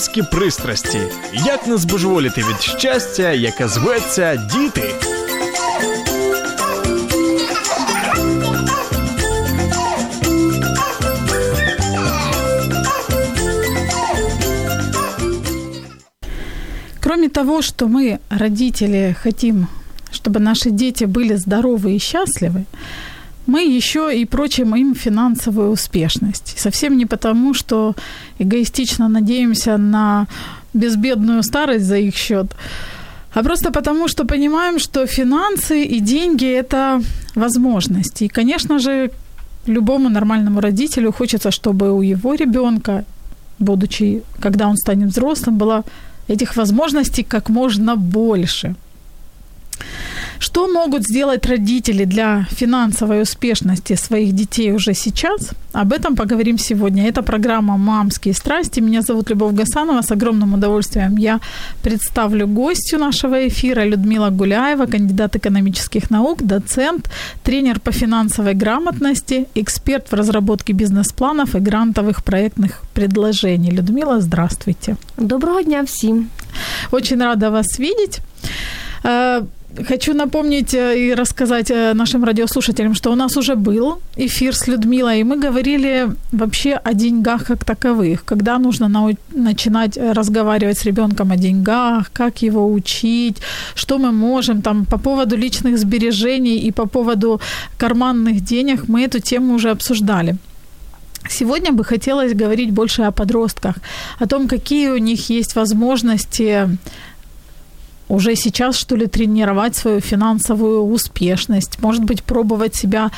[0.00, 1.00] Мамські пристрасті.
[1.32, 4.94] Як не збожеволіти від щастя, яке зветься діти.
[17.00, 19.68] Кроме того, что мы, родители, хотим,
[20.10, 22.64] чтобы наши дети были здоровы и счастливы,
[23.47, 26.53] мы еще и прочим им финансовую успешность.
[26.57, 27.95] Совсем не потому, что
[28.39, 30.27] эгоистично надеемся на
[30.73, 32.55] безбедную старость за их счет,
[33.33, 37.01] а просто потому, что понимаем, что финансы и деньги– это
[37.35, 38.25] возможности.
[38.25, 39.11] И, конечно же,
[39.67, 43.05] любому нормальному родителю хочется, чтобы у его ребенка,
[43.59, 45.83] будучи, когда он станет взрослым, было
[46.27, 48.75] этих возможностей как можно больше.
[50.41, 55.51] Что могут сделать родители для финансовой успешности своих детей уже сейчас?
[55.71, 57.07] Об этом поговорим сегодня.
[57.07, 58.79] Это программа «Мамские страсти».
[58.79, 60.01] Меня зовут Любовь Гасанова.
[60.01, 61.39] С огромным удовольствием я
[61.83, 67.11] представлю гостю нашего эфира Людмила Гуляева, кандидат экономических наук, доцент,
[67.43, 73.71] тренер по финансовой грамотности, эксперт в разработке бизнес-планов и грантовых проектных предложений.
[73.71, 74.95] Людмила, здравствуйте.
[75.17, 76.31] Доброго дня всем.
[76.91, 78.21] Очень рада вас видеть.
[79.77, 84.53] Э, Хочу напомнить э, и рассказать э, нашим радиослушателям, что у нас уже был эфир
[84.53, 90.77] с Людмилой, и мы говорили вообще о деньгах как таковых, когда нужно нау- начинать разговаривать
[90.77, 93.41] с ребенком о деньгах, как его учить,
[93.75, 97.39] что мы можем там по поводу личных сбережений и по поводу
[97.77, 100.35] карманных денег, мы эту тему уже обсуждали.
[101.29, 103.75] Сегодня бы хотелось говорить больше о подростках,
[104.19, 106.67] о том, какие у них есть возможности
[108.11, 113.09] уже сейчас, что ли, тренировать свою финансовую успешность, может быть, пробовать себя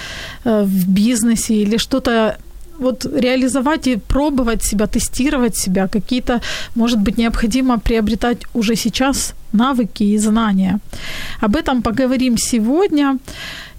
[0.45, 2.37] э, в бизнесе или что-то
[2.79, 6.41] вот реализовать и пробовать себя, тестировать себя, какие-то,
[6.75, 10.79] может быть, необходимо приобретать уже сейчас навыки и знания.
[11.41, 13.17] Об этом поговорим сегодня.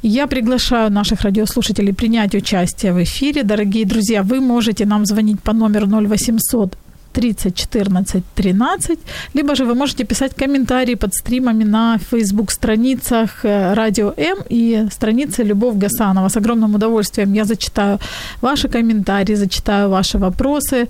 [0.03, 3.43] Я приглашаю наших радиослушателей принять участие в эфире.
[3.43, 6.77] Дорогие друзья, вы можете нам звонить по номеру 0800
[7.15, 8.99] 30 14 13,
[9.35, 15.77] либо же вы можете писать комментарии под стримами на Facebook-страницах Радио М и странице Любовь
[15.77, 16.29] Гасанова.
[16.29, 17.99] С огромным удовольствием я зачитаю
[18.43, 20.89] ваши комментарии, зачитаю ваши вопросы.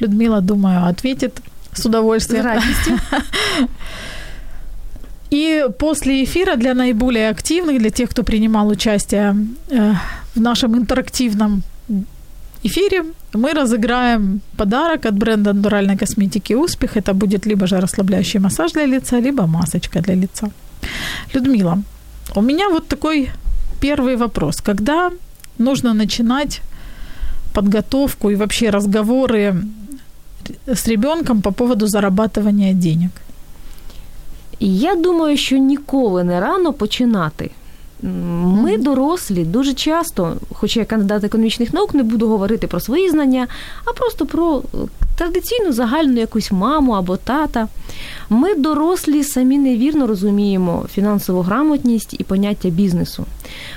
[0.00, 1.40] Людмила, думаю, ответит
[1.72, 2.42] с удовольствием.
[2.42, 2.98] С радостью.
[5.32, 9.34] И после эфира для наиболее активных, для тех, кто принимал участие
[10.34, 11.62] в нашем интерактивном
[12.62, 16.96] эфире мы разыграем подарок от бренда натуральной косметики «Успех».
[16.96, 20.50] Это будет либо же расслабляющий массаж для лица, либо масочка для лица.
[21.34, 21.82] Людмила,
[22.34, 23.30] у меня вот такой
[23.80, 24.60] первый вопрос.
[24.60, 25.10] Когда
[25.58, 26.62] нужно начинать
[27.54, 29.54] подготовку и вообще разговоры
[30.66, 33.10] с ребенком по поводу зарабатывания денег?
[34.60, 37.50] Я думаю, що ніколи не рано починати.
[38.02, 43.46] Ми дорослі дуже часто, хоча я кандидат економічних наук, не буду говорити про свої знання,
[43.84, 44.62] а просто про
[45.18, 47.68] традиційну загальну якусь маму або тата.
[48.30, 53.24] Ми дорослі самі невірно розуміємо фінансову грамотність і поняття бізнесу.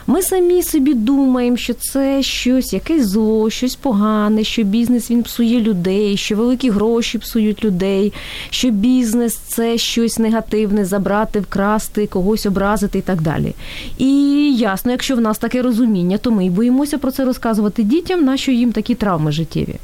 [0.07, 5.61] Ми самі собі думаємо, що це щось, якесь зло, щось погане, що бізнес він псує
[5.61, 8.13] людей, що великі гроші псують людей,
[8.49, 13.53] що бізнес це щось негативне, забрати, вкрасти, когось образити і так далі.
[13.97, 14.11] І
[14.55, 18.51] ясно, якщо в нас таке розуміння, то ми й боїмося про це розказувати дітям, нащо
[18.51, 19.75] їм такі травми життєві.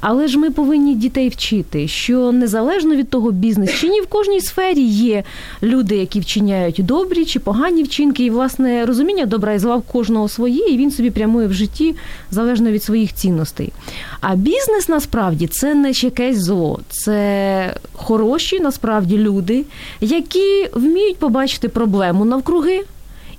[0.00, 4.40] Але ж ми повинні дітей вчити, що незалежно від того бізнес, чи ні в кожній
[4.40, 5.24] сфері є
[5.62, 10.28] люди, які вчиняють добрі чи погані вчинки, і власне розуміння добра і зла в кожного
[10.28, 11.94] своє, і він собі прямує в житті
[12.30, 13.72] залежно від своїх цінностей.
[14.20, 19.64] А бізнес насправді це не якесь зло, це хороші насправді люди,
[20.00, 22.80] які вміють побачити проблему навкруги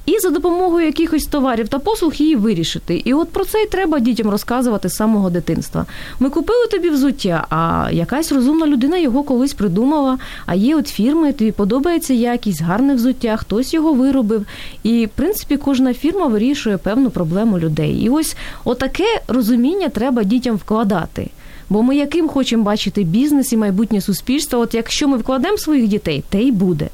[0.06, 3.02] і за допомогою якихось товарів та послуг її вирішити.
[3.06, 5.86] І от про це й треба дітям розказувати з самого дитинства.
[6.20, 10.18] Ми купили тобі взуття, а якась розумна людина його колись придумала.
[10.46, 14.46] А є от фірми, тобі подобається якість, гарне взуття, хтось його виробив.
[14.84, 18.02] І в принципі кожна фірма вирішує певну проблему людей.
[18.02, 21.30] І ось отаке розуміння треба дітям вкладати.
[21.70, 26.24] Бо ми яким хочемо бачити бізнес і майбутнє суспільство, от якщо ми вкладемо своїх дітей,
[26.30, 26.90] те й буде.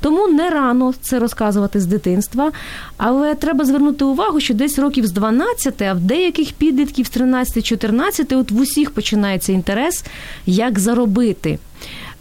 [0.00, 2.52] Тому не рано це розказувати з дитинства,
[2.96, 8.38] але треба звернути увагу, що десь років з 12, а в деяких підлітків з 13-14,
[8.38, 10.04] от в усіх починається інтерес,
[10.46, 11.58] як заробити.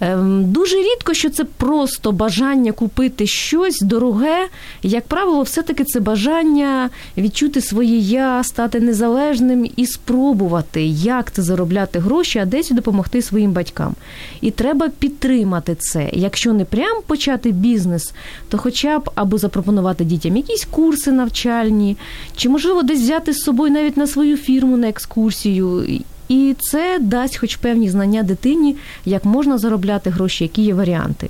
[0.02, 4.48] Ем, дуже рідко, що це просто бажання купити щось дороге.
[4.84, 12.00] Як правило, все-таки це бажання відчути своє я, стати незалежним і спробувати, як це заробляти
[12.00, 13.96] гроші, а десь допомогти своїм батькам.
[14.42, 16.10] І треба підтримати це.
[16.14, 18.14] Якщо не прям почати бізнес,
[18.50, 21.98] то хоча б або запропонувати дітям якісь курси навчальні,
[22.36, 25.86] чи можливо десь взяти з собою навіть на свою фірму на екскурсію.
[26.28, 28.76] І це дасть хоч певні знання дитині,
[29.06, 31.30] як можна заробляти гроші, які є варіанти.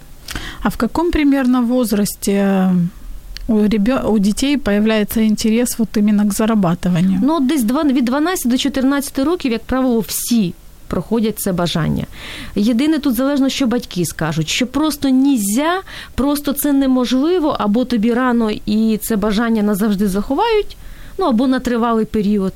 [0.62, 2.70] А в каком примерно возрасте
[3.48, 4.04] у, ребя...
[4.08, 7.20] у детей появляется интерес вот именно к зарабатыванию?
[7.24, 10.54] Ну, десь від 12 до 14 років, як правило, всі
[10.88, 12.06] проходять це бажання.
[12.56, 15.82] Єдине тут залежно, що батьки скажуть, що просто нізя,
[16.16, 20.78] просто це неможливо, або тобі рано і це бажання назавжди заховають,
[21.18, 22.54] ну або на тривалий період.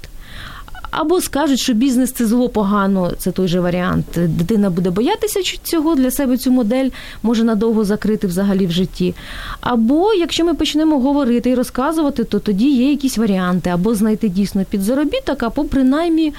[0.92, 4.06] Або скажуть, що бізнес це зло погано, це той же варіант.
[4.16, 6.90] Дитина буде боятися цього для себе цю модель
[7.24, 9.16] може надовго закрити взагалі в житті.
[9.62, 14.66] Або якщо ми почнемо говорити і розказувати, то тоді є якісь варіанти, або знайти дійсно
[14.66, 16.34] підзаробіток, або принаймні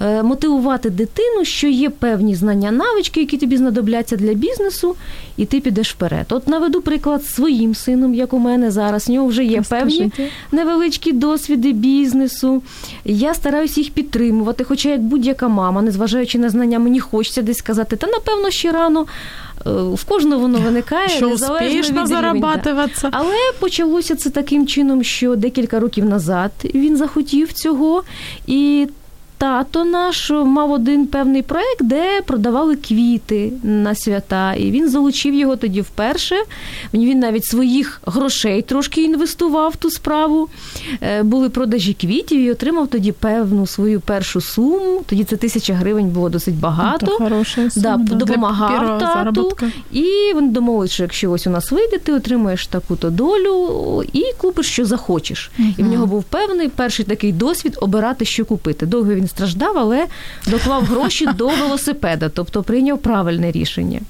[0.00, 4.96] е, мотивувати дитину, що є певні знання, навички, які тобі знадобляться для бізнесу,
[5.36, 6.26] і ти підеш вперед.
[6.30, 9.08] От наведу приклад своїм сином, як у мене зараз.
[9.08, 10.12] У нього вже є певні
[10.52, 12.62] невеличкі досвіди бізнесу.
[13.04, 14.64] Я стараюся їх підтримувати.
[14.64, 19.06] Хоча як будь-яка мама, незважаючи на знання, мені хочеться десь сказати, та напевно ще рано.
[19.66, 23.08] Е, в кожного воно виникає що успішно зарабатуватися.
[23.12, 28.02] Але почалося це таким чином, що декілька років назад він захотів цього,
[28.46, 28.88] і
[29.40, 35.56] тато наш мав один певний проект, де продавали квіти на свята, і він залучив його
[35.56, 36.36] тоді вперше.
[36.94, 40.48] Він навіть своїх грошей трошки інвестував в ту справу.
[41.02, 45.02] Е, були продажі квітів і отримав тоді певну свою першу суму.
[45.06, 47.06] Тоді це тисяча гривень було досить багато.
[47.06, 49.56] Це хороша сума, да, допомагав тату.
[49.92, 50.04] І
[50.34, 54.84] вони домовилися, що якщо ось у нас вийде, ти отримаєш таку-то долю і купиш, що
[54.84, 55.50] захочеш.
[55.58, 58.86] uh І в нього був певний перший такий досвід обирати, що купити.
[58.86, 60.06] Довго він страждав, але
[60.46, 64.00] доклав гроші до велосипеда, тобто прийняв правильне рішення.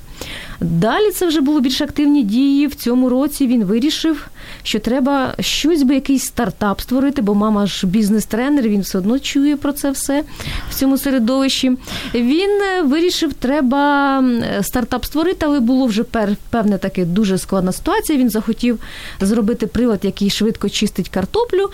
[0.61, 2.67] Далі це вже були більш активні дії.
[2.67, 4.29] В цьому році він вирішив,
[4.63, 9.57] що треба щось би якийсь стартап створити, бо мама ж бізнес-тренер, він все одно чує
[9.57, 10.25] про це все
[10.71, 11.77] в цьому середовищі.
[12.15, 14.25] Він е, вирішив, треба
[14.63, 16.05] стартап створити, але було вже
[16.51, 18.19] певне таке дуже складна ситуація.
[18.19, 18.79] Він захотів
[19.21, 21.71] зробити прилад, який швидко чистить картоплю.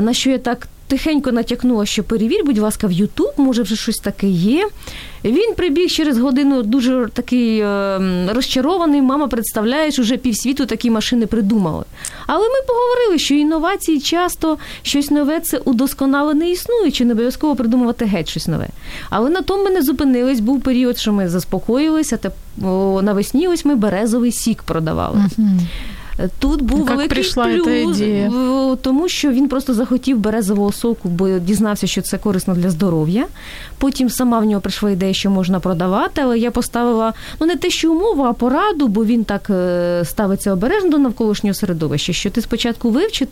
[0.00, 3.98] На що я так тихенько натякнула, що перевір, будь ласка, в Ютуб, може, вже щось
[3.98, 4.68] таке є.
[5.24, 8.00] Він прибіг через годину дуже такий е,
[8.34, 9.02] розчарований.
[9.02, 11.84] Мама, представляєш, уже півсвіту такі машини придумали.
[12.26, 18.04] Але ми поговорили, що інновації часто щось нове це удосконалене існує, чи не обов'язково придумувати
[18.04, 18.68] геть щось нове.
[19.10, 20.40] Але на тому ми не зупинились.
[20.40, 22.30] Був період, що ми заспокоїлися, та
[23.02, 25.18] навесні ось ми березовий сік продавали.
[25.18, 25.60] Uh-huh.
[26.38, 27.34] Тут був Як великий плюс,
[28.82, 33.26] тому що він просто захотів березового соку, бо дізнався, що це корисно для здоров'я.
[33.78, 37.70] Потім сама в нього прийшла ідея, що можна продавати, але я поставила ну не те,
[37.70, 42.40] що умову, а пораду, бо він так е, ставиться обережно до навколишнього середовища, що ти
[42.40, 43.26] спочатку вивчи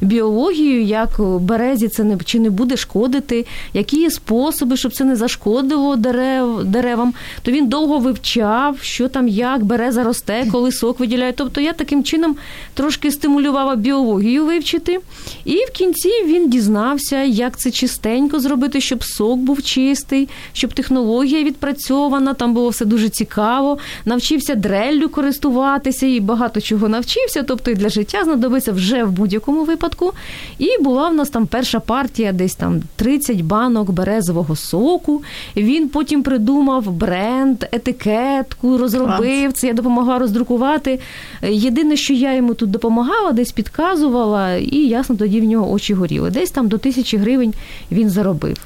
[0.00, 5.16] біологію, як березі це не чи не буде шкодити, які є способи, щоб це не
[5.16, 7.14] зашкодило дерев, деревам.
[7.42, 11.32] То він довго вивчав, що там, як береза росте, коли сок виділяє.
[11.32, 12.36] Тобто я таким чином
[12.74, 14.98] трошки стимулювала біологію вивчити.
[15.44, 21.44] І в кінці він дізнався, як це чистенько зробити, щоб сок був чистий, щоб технологія
[21.44, 23.78] відпрацьована, там було все дуже цікаво.
[24.04, 27.42] Навчився дреллю користуватися і багато чого навчився.
[27.42, 30.12] Тобто і для життя знадобиться вже в будь-якому випадку.
[30.58, 35.22] І була в нас там перша партія, десь там 30 банок березового соку.
[35.56, 39.66] Він потім придумав бренд, етикетку, розробив це.
[39.66, 41.00] Я допомагала роздрукувати.
[41.42, 46.30] Єдине, що я йому тут допомагала, десь підказувала, і ясно, тоді в нього очі горіли.
[46.30, 47.54] Десь там до тисячі гривень
[47.90, 48.56] він заробив.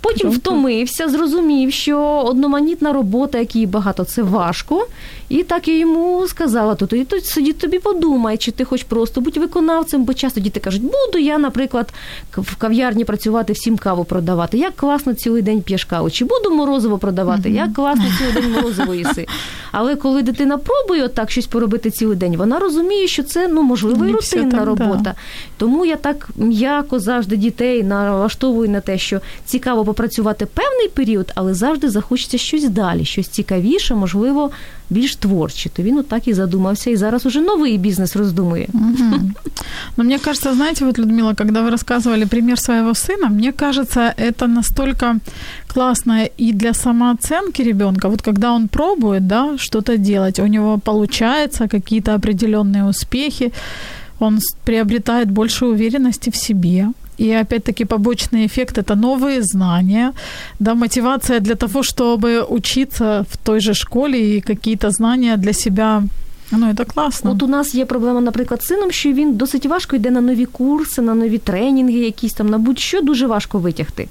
[0.00, 4.86] Потім втомився, зрозумів, що одноманітна робота, якій багато, це важко.
[5.30, 9.36] І так я йому сказала: то тоді сидіть тобі подумай, чи ти хоч просто будь
[9.36, 11.92] виконавцем, бо часто діти кажуть, буду я, наприклад,
[12.36, 14.58] в кав'ярні працювати, всім каву продавати.
[14.58, 18.94] Як класно цілий день п'єш каву, чи буду морозиво продавати, як класно цілий день морозиво
[18.94, 19.26] їси.
[19.72, 24.06] Але коли дитина пробує отак щось поробити цілий день, вона розуміє, що це ну можливо
[24.06, 25.00] і рутинна так, робота.
[25.00, 25.14] Да.
[25.56, 31.53] Тому я так м'яко завжди дітей налаштовую на те, що цікаво попрацювати певний період, але
[31.53, 34.51] завжди захочеться щось далі, щось цікавіше, можливо,
[34.89, 35.69] більш творче.
[35.69, 38.67] То він отак і задумався, і зараз уже новий бізнес роздумує.
[38.73, 39.21] Угу.
[39.97, 44.47] Но мне кажется, знаете, вот, Людмила, когда вы рассказывали пример своего сына, мне кажется, это
[44.47, 45.19] настолько
[45.73, 48.09] классно и для самооценки ребенка.
[48.09, 53.51] Вот когда он пробует, да, что-то делать, у него получается какие-то определенные успехи,
[54.19, 56.87] он приобретает больше уверенности в себе.
[57.19, 60.13] И опять-таки побочный эффект это новые знания,
[60.59, 66.03] да, мотивация для того, чтобы учиться в той же школе и какие-то знания для себя
[66.51, 67.31] Ну, це класно.
[67.31, 70.45] От у нас є проблема, наприклад, з сином, що він досить важко йде на нові
[70.45, 74.07] курси, на нові тренінги, якісь там на будь-що дуже важко витягти.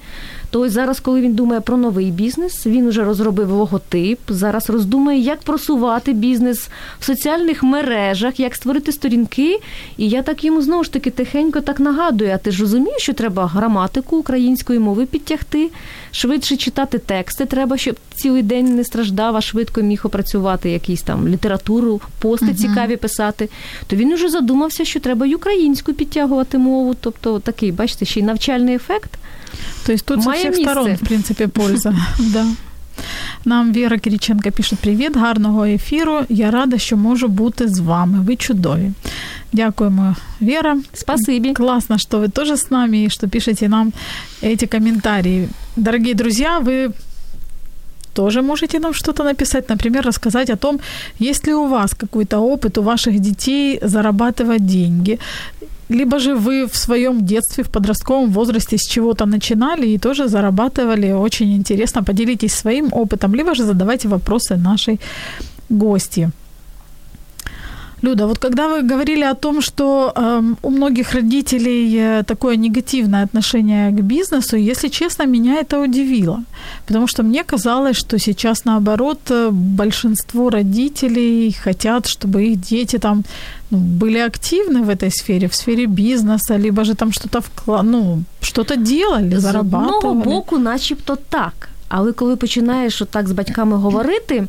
[0.52, 5.20] То ось зараз, коли він думає про новий бізнес, він вже розробив логотип, зараз роздумує,
[5.20, 9.60] як просувати бізнес в соціальних мережах, як створити сторінки.
[9.98, 13.14] І я так йому знову ж таки тихенько так нагадую, а ти ж розумієш, що
[13.14, 15.70] треба граматику української мови підтягти,
[16.12, 17.46] швидше читати тексти.
[17.46, 22.54] Треба, щоб цілий день не страждав, а швидко міг опрацювати якісь там літературу, пости uh
[22.54, 23.50] цікаві писати.
[23.88, 26.96] То він уже задумався, що треба й українську підтягувати мову.
[27.02, 29.10] Тобто такий, бачите, ще й навчальний ефект.
[29.86, 31.95] То есть тут Має со всех сторон, в принципе, польза.
[32.19, 32.47] да.
[33.45, 36.21] Нам Віра Кириченко пише: Привіт, гарного ефіру.
[36.29, 38.21] Я рада, що можу бути з вами.
[38.21, 38.93] Ви чудові.
[39.53, 40.77] Дякуємо, Вера.
[40.93, 41.55] Спасибо.
[41.55, 43.93] Классно, что вы тоже с нами и что пишете нам
[44.43, 45.49] эти комментарии.
[45.77, 46.93] Дорогие друзья, вы
[48.15, 50.81] тоже можете нам что-то написать, например, рассказать о том,
[51.21, 55.19] есть ли у вас какой-то опыт у ваших детей зарабатывать деньги,
[55.90, 61.12] либо же вы в своем детстве, в подростковом возрасте с чего-то начинали и тоже зарабатывали.
[61.14, 65.00] Очень интересно, поделитесь своим опытом, либо же задавайте вопросы нашей
[65.70, 66.32] гости.
[68.02, 73.24] Люда, вот когда вы говорили о том, что э, у многих родителей э, такое негативное
[73.24, 76.44] отношение к бизнесу, если честно, меня это удивило.
[76.88, 83.24] Потому что мне казалось, что сейчас наоборот э, большинство родителей хотят, чтобы их дети там
[83.72, 87.84] ну, были активны в этой сфере, в сфере бизнеса, либо же там что-то вкла...
[87.84, 89.92] ну, что-то делали, зарабатывали.
[89.92, 91.70] З одного боку, начебто так.
[91.90, 94.48] Але коли починаєш отак з батьками говорити,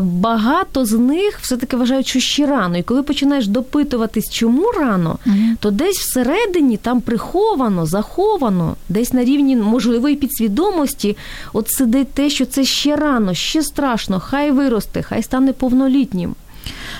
[0.00, 2.78] багато з них все-таки вважають, що ще рано.
[2.78, 5.56] І коли починаєш допитуватись, чому рано, mm-hmm.
[5.60, 11.16] то десь всередині там приховано, заховано, десь на рівні можливої підсвідомості,
[11.52, 16.34] от сидить те, що це ще рано, ще страшно, хай виросте, хай стане повнолітнім.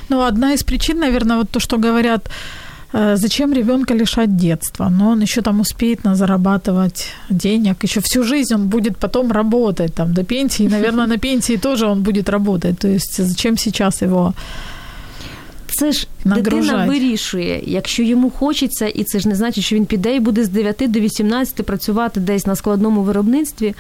[0.09, 2.31] Ну, одна из причин, наверное, вот то, что говорят, Э,
[2.93, 4.89] зачем ребенка лишать детства?
[4.89, 9.95] Но он еще там успеет на зарабатывать денег, еще всю жизнь он будет потом работать
[9.95, 12.79] там до пенсии, наверное, на пенсии тоже он будет работать.
[12.79, 14.35] То есть зачем сейчас его
[15.79, 16.67] це ж нагружать.
[16.67, 20.45] дитина вирішує, якщо йому хочеться, і це ж не значить, що він піде і буде
[20.45, 23.75] з 9 до 18 працювати десь на складному виробництві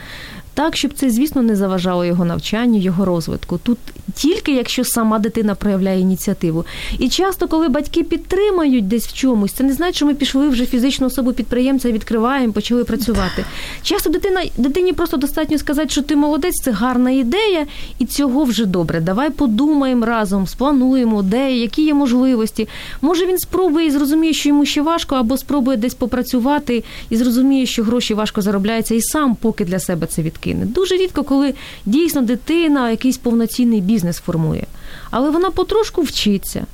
[0.56, 3.58] так, щоб це, звісно, не заважало його навчанню, його розвитку.
[3.62, 3.78] Тут
[4.14, 6.64] тільки якщо сама дитина проявляє ініціативу.
[6.98, 10.66] І часто, коли батьки підтримають десь в чомусь, це не значить, що ми пішли вже
[10.66, 13.44] фізичну особу підприємця, відкриваємо, почали працювати.
[13.82, 17.66] Часто дитина дитині просто достатньо сказати, що ти молодець, це гарна ідея,
[17.98, 19.00] і цього вже добре.
[19.00, 22.68] Давай подумаємо разом, сплануємо, де, які є можливості.
[23.02, 27.66] Може він спробує і зрозуміє, що йому ще важко, або спробує десь попрацювати і зрозуміє,
[27.66, 30.65] що гроші важко заробляються, і сам поки для себе це відкриє кине.
[30.65, 31.53] Дуже рідко, коли
[31.85, 34.65] дійсно дитина якийсь повноцінний бізнес формує.
[35.11, 36.65] Але вона потрошку вчиться.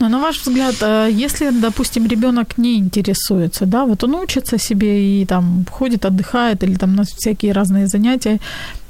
[0.00, 0.74] Но на ваш взгляд,
[1.22, 6.76] если, допустим, ребенок не интересуется, да, вот он учится себе и там ходит, отдыхает или
[6.76, 8.38] там на всякие разные занятия,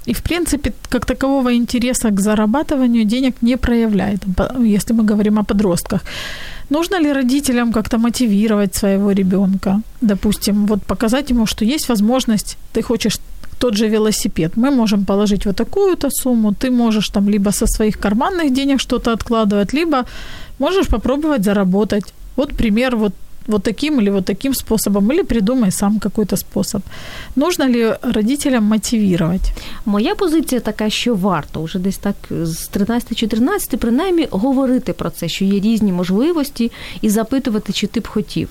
[0.07, 4.23] и, в принципе, как такового интереса к зарабатыванию денег не проявляет,
[4.65, 6.01] если мы говорим о подростках.
[6.71, 9.81] Нужно ли родителям как-то мотивировать своего ребенка?
[10.01, 13.19] Допустим, вот показать ему, что есть возможность, ты хочешь
[13.61, 14.57] тот же велосипед.
[14.57, 19.13] Мы можем положить вот такую-то сумму, ты можешь там либо со своих карманных денег что-то
[19.13, 20.05] откладывать, либо
[20.59, 22.05] можешь попробовать заработать.
[22.37, 23.13] Вот пример вот
[23.49, 26.83] вот таким или вот таким способом, или придумай сам какой-то способ.
[27.37, 29.51] Нужно ли родителям мотивувати?
[29.85, 35.45] Моя позиція така, що варто вже десь так з 13-14, принаймні говорити про це, що
[35.45, 38.49] є різні можливості, і запитувати, чи ти б хотів.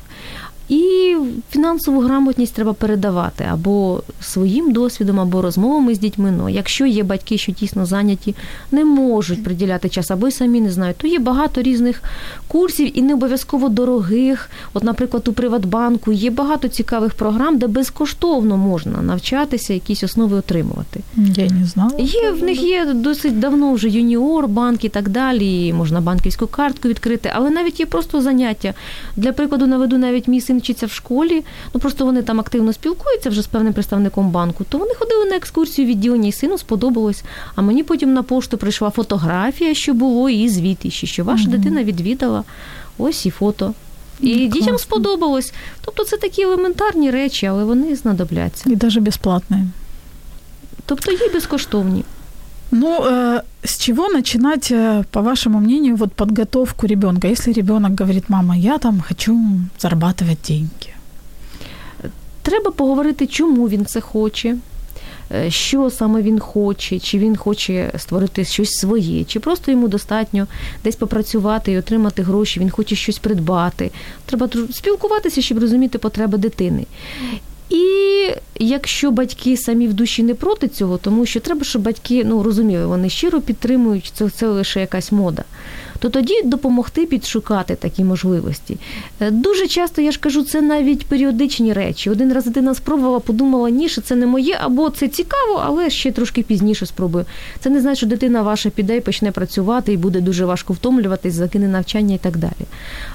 [0.70, 1.16] І
[1.50, 6.34] фінансову грамотність треба передавати або своїм досвідом, або розмовами з дітьми.
[6.38, 8.34] Ну, якщо є батьки, що тісно зайняті,
[8.72, 12.02] не можуть приділяти час, або й самі не знають, то є багато різних
[12.48, 14.50] курсів і не обов'язково дорогих.
[14.74, 21.00] От, наприклад, у Приватбанку є багато цікавих програм, де безкоштовно можна навчатися, якісь основи отримувати.
[21.16, 21.98] Я не знала.
[21.98, 25.72] Є в них є досить давно вже юніор, банк і так далі.
[25.72, 28.74] Можна банківську картку відкрити, але навіть є просто заняття.
[29.16, 33.30] Для прикладу наведу навіть мій син вчиться в школі, ну просто вони там активно спілкуються
[33.30, 37.22] вже з певним представником банку, то вони ходили на екскурсію відділення, і сину сподобалось.
[37.54, 41.52] А мені потім на пошту прийшла фотографія, що було, і звіт ще, що ваша Мгм.
[41.52, 42.44] дитина відвідала.
[42.98, 43.74] Ось і фото.
[44.20, 45.52] І Ну, дітям сподобалось.
[45.84, 48.70] Тобто це такі елементарні речі, але вони знадобляться.
[48.70, 49.64] И даже бесплатные.
[50.86, 52.04] Тобто є безкоштовні.
[52.71, 57.27] Ну, э, с чего начинать, э, по вашему мнению, вот подготовку ребенка?
[57.27, 59.39] Если ребенок говорит, мама, я там хочу
[59.79, 60.93] зарабатывать деньги.
[62.41, 64.57] Треба поговорити, чому він це хоче,
[65.31, 70.47] е, що саме він хоче, чи він хоче створити щось своє, чи просто йому достатньо
[70.83, 73.91] десь попрацювати і отримати гроші, він хоче щось придбати.
[74.25, 76.85] Треба тр- спілкуватися, щоб розуміти потреби дитини.
[77.70, 82.42] І якщо батьки самі в душі не проти цього, тому що треба, щоб батьки ну
[82.42, 85.44] розуміли, вони щиро підтримують це, це лише якась мода.
[86.00, 88.76] То тоді допомогти підшукати такі можливості.
[89.20, 92.10] Е, Дуже часто я ж кажу, це навіть періодичні речі.
[92.10, 96.12] Один раз дитина спробувала, подумала, ні, що це не моє, або це цікаво, але ще
[96.12, 97.24] трошки пізніше спробую.
[97.60, 101.34] Це не значить, що дитина ваша піде і почне працювати і буде дуже важко втомлюватись,
[101.34, 102.66] закине навчання і так далі.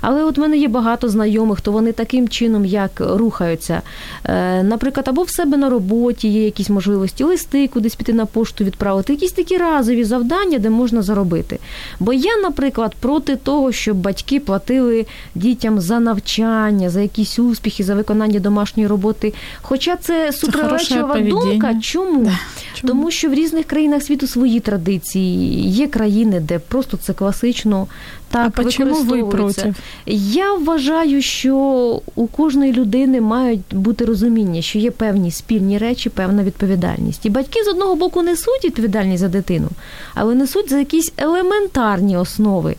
[0.02, 3.82] Але от в мене є багато знайомих, то вони таким чином як рухаються.
[4.24, 8.64] Е, Наприклад, або в себе на роботі є якісь можливості, листи кудись піти на пошту
[8.64, 11.60] відправити, якісь такі разові завдання, де можна заробити.
[12.00, 15.06] Бо я, наприклад, проти того, щоб батьки платили
[15.36, 19.34] дітям за навчання, за якісь успіхи, за виконання домашньої роботи.
[19.62, 21.76] Хоча це суперечлива думка.
[21.82, 22.26] Чому?
[22.26, 22.40] Да.
[22.74, 22.94] Чому?
[22.94, 25.70] Тому що в різних країнах світу свої традиції.
[25.70, 27.88] Є країни, де просто це класично
[28.30, 29.62] так а вы використовується.
[29.62, 29.76] против?
[30.36, 31.56] Я вважаю, що
[32.16, 37.26] у кожної людини мають бути розуміння, що є певні спільні речі, певна відповідальність.
[37.26, 39.68] І батьки з одного боку несуть відповідальність за дитину,
[40.14, 42.76] але несуть за якісь елементарні основи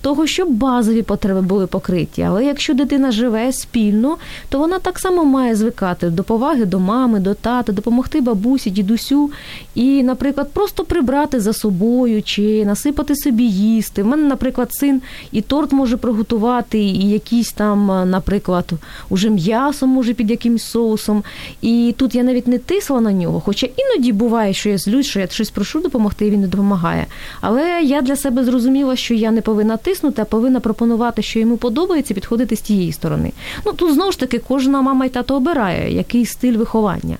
[0.00, 2.22] того, щоб базові потреби були покриті.
[2.26, 4.16] Але якщо дитина живе спільно,
[4.48, 9.30] то вона так само має звикати до поваги до мами, до тата, допомогти бабусі, дідусю
[9.74, 14.02] і, наприклад, просто прибрати за собою чи насипати собі їсти.
[14.02, 14.89] У мене, наприклад, син
[15.32, 18.72] і торт може приготувати, і якісь там, е, наприклад,
[19.08, 21.22] уже м'ясо може під якимсь соусом.
[21.62, 25.20] І тут я навіть не тисла на нього, хоча іноді буває, що я злюсь, що
[25.20, 27.06] я щось прошу допомогти, і він не допомагає.
[27.40, 31.56] Але я для себе зрозуміла, що я не повинна тиснути, а повинна пропонувати, що йому
[31.56, 33.32] подобається, підходити з тієї сторони.
[33.66, 37.16] Ну тут знову ж таки кожна мама і тато обирає, який стиль виховання.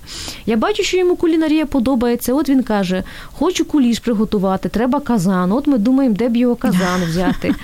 [0.47, 2.35] Я бачу, що йому кулінарія подобається.
[2.35, 3.03] От він каже:
[3.39, 5.53] хочу куліш приготувати, треба казан.
[5.53, 7.55] От ми думаємо, де б його казан взяти.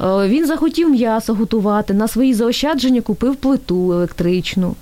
[0.00, 4.74] Е, Він захотів м'ясо готувати, на свої заощадження купив плиту електричну.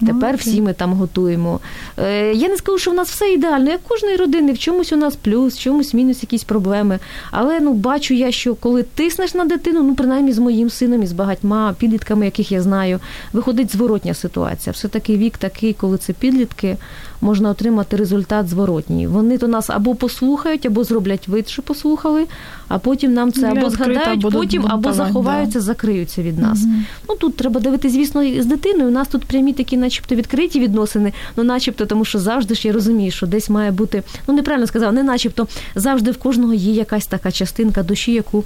[0.00, 0.40] Тепер Молодець.
[0.40, 1.60] всі ми там готуємо.
[1.98, 4.96] Е, Я не скажу, що в нас все ідеально, як кожної родини, в чомусь у
[4.96, 6.98] нас плюс, в чомусь мінус якісь проблеми.
[7.30, 11.06] Але ну бачу я, що коли тиснеш на дитину, ну принаймні з моїм сином і
[11.06, 13.00] з багатьма підлітками, яких я знаю,
[13.32, 14.72] виходить зворотня ситуація.
[14.72, 16.76] Все таки вік такий, коли це підлітки,
[17.20, 19.06] можна отримати результат зворотній.
[19.06, 22.26] Вони то нас або послухають, або зроблять вид, що послухали,
[22.68, 26.62] а потім нам це або згадають, будуть потім або заховаються, закриються від нас.
[26.62, 26.84] Мгм.
[27.08, 28.88] Ну тут треба дивитися, звісно, з дитиною.
[28.88, 31.12] У нас тут прямі такі, начебто, відкриті відносини.
[31.36, 34.02] Ну, начебто, тому що завжди ж я розумію, що десь має бути.
[34.28, 38.44] Ну, неправильно сказала, не начебто, завжди в кожного є якась така частинка душі, яку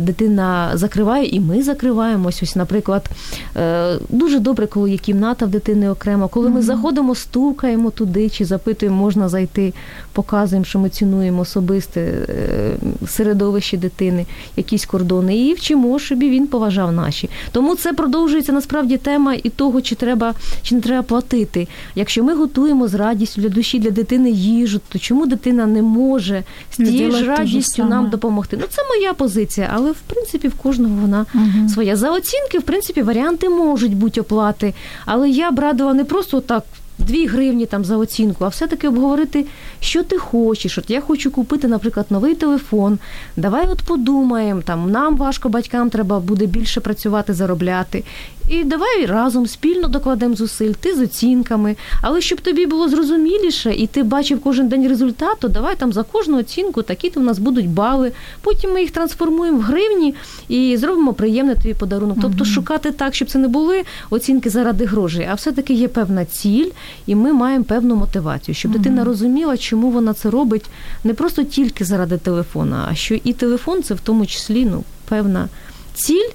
[0.00, 2.42] дитина закриває, і ми закриваємось.
[2.42, 3.10] Ось, наприклад,
[3.56, 8.44] е, дуже добре, коли є кімната в дитини окремо, коли ми заходимо, стукаємо туди чи
[8.44, 9.74] запитуємо, можна зайти,
[10.16, 12.76] показуємо, що ми цінуємо особисте е,
[13.08, 14.26] середовище дитини,
[14.56, 17.30] якісь кордони, і вчимо, щоб він поважав наші.
[17.52, 21.68] Тому це продовжується насправді тема і того, чи треба чи не треба платити.
[21.94, 26.42] Якщо ми готуємо з радістю для душі для дитини їжу, то чому дитина не може
[26.72, 28.56] з тією ж радістю нам допомогти?
[28.60, 31.68] Ну це моя позиція, але в принципі в кожного вона Мгм.
[31.68, 31.96] своя.
[31.96, 34.74] За оцінки, в принципі, варіанти можуть бути оплати,
[35.06, 36.64] але я б радила не просто так.
[36.98, 39.46] Дві гривні там за оцінку, а все-таки обговорити,
[39.80, 40.78] що ти хочеш.
[40.78, 42.98] От я хочу купити, наприклад, новий телефон.
[43.36, 48.04] Давай от подумаємо, там нам важко батькам треба буде більше працювати, заробляти.
[48.48, 51.76] І давай разом спільно докладемо зусиль, ти з оцінками.
[52.02, 56.02] Але щоб тобі було зрозуміліше, і ти бачив кожен день результат, то давай там за
[56.02, 58.12] кожну оцінку такі-то в нас будуть бали.
[58.40, 60.14] Потім ми їх трансформуємо в гривні
[60.48, 62.18] і зробимо приємний тобі подарунок.
[62.22, 62.46] Тобто Мгм.
[62.46, 66.70] шукати так, щоб це не були оцінки заради грошей, а все-таки є певна ціль,
[67.06, 68.82] і ми маємо певну мотивацію, щоб Мгм.
[68.82, 70.64] дитина розуміла, чому вона це робить
[71.04, 75.48] не просто тільки заради телефона, а що і телефон це в тому числі ну, певна
[75.94, 76.28] ціль.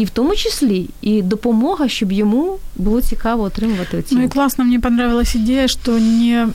[0.00, 4.28] І в тому числі і допомога, щоб йому було цікаво отримувати Ну и оцінки.
[4.28, 6.48] классно, мне понравилась идея, что не...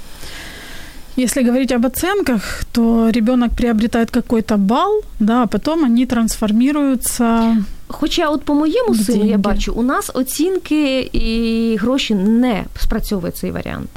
[1.18, 8.30] Если говорить об оценках, то ребенок приобретает какой-то балл, да, а потом они трансформируются Хоча,
[8.30, 13.90] от по моєму сину, я бачу, у нас оцінки і гроші не спрацьовує цей варіант.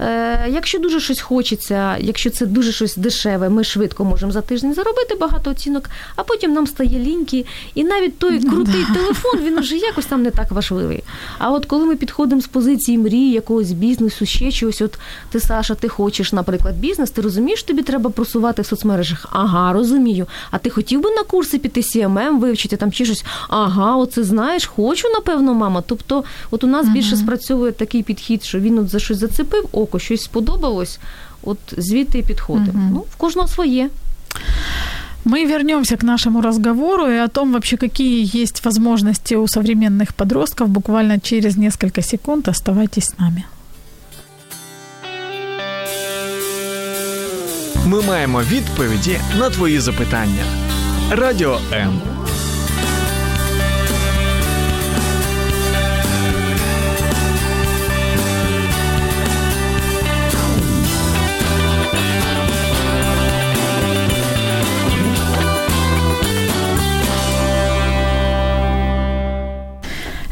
[0.00, 4.74] Е, якщо дуже щось хочеться, якщо це дуже щось дешеве, ми швидко можемо за тиждень
[4.74, 8.94] заробити багато оцінок, а потім нам стає ліньки, і навіть той Ну, крутий да.
[8.94, 11.02] телефон він вже якось там не так важливий.
[11.38, 14.98] А от коли ми підходимо з позиції мрії, якогось бізнесу, ще чогось, от
[15.30, 19.26] ти, Саша, ти хочеш, наприклад, бізнес, ти розумієш, тобі треба просувати в соцмережах.
[19.32, 20.26] Ага, розумію.
[20.50, 23.24] А ти хотів би на курси піти CMM вивчити там чи щось?
[23.48, 25.82] Ага, оце знаєш, хочу, напевно, мама.
[25.86, 29.98] Тобто, от у нас більше спрацьовує такий підхід, що він от за щось зацепив, око,
[29.98, 30.98] щось сподобалось,
[31.42, 32.78] от звідти і підходимо.
[32.78, 32.90] Мгм.
[32.94, 33.90] Ну, в кожного своє.
[35.24, 40.68] Мы вернемся к нашему разговору и о том вообще, какие есть возможности у современных подростков
[40.68, 42.48] буквально через несколько секунд.
[42.48, 43.42] Оставайтесь с нами.
[47.86, 50.44] Ми маємо відповіді на твої запитання.
[51.10, 52.15] Радіо М.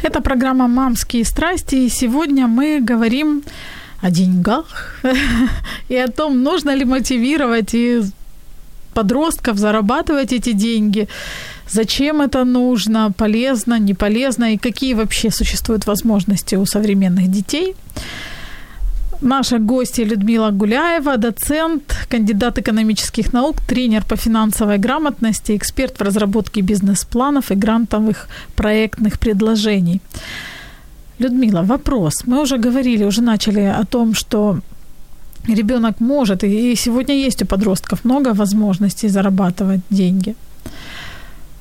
[0.05, 3.41] Это программа «Мамские страсти», и сегодня мы говорим
[4.01, 5.01] о деньгах
[5.89, 8.01] и о том, нужно ли мотивировать и
[8.93, 11.07] подростков зарабатывать эти деньги,
[11.67, 17.75] зачем это нужно, полезно, не полезно, и какие вообще существуют возможности у современных детей.
[19.21, 26.61] Наша гостья Людмила Гуляева, доцент, кандидат экономических наук, тренер по финансовой грамотности, эксперт в разработке
[26.61, 30.01] бизнес-планов и грантовых проектных предложений.
[31.19, 32.13] Людмила, вопрос.
[32.27, 34.59] Мы уже говорили, уже начали о том, что
[35.47, 40.35] ребенок может, и сегодня есть у подростков много возможностей зарабатывать деньги.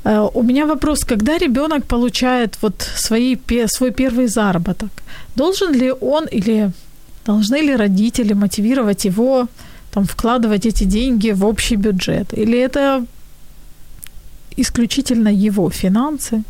[0.05, 3.37] Э, У меня вопрос, когда ребенок получает вот свои,
[3.67, 4.91] свой первый заработок,
[5.37, 6.71] должен ли он или
[7.26, 9.48] должны ли родители мотивировать его
[9.92, 12.34] там, вкладывать эти деньги в общий бюджет?
[12.34, 13.06] Или это
[14.58, 16.44] исключительно его финансы?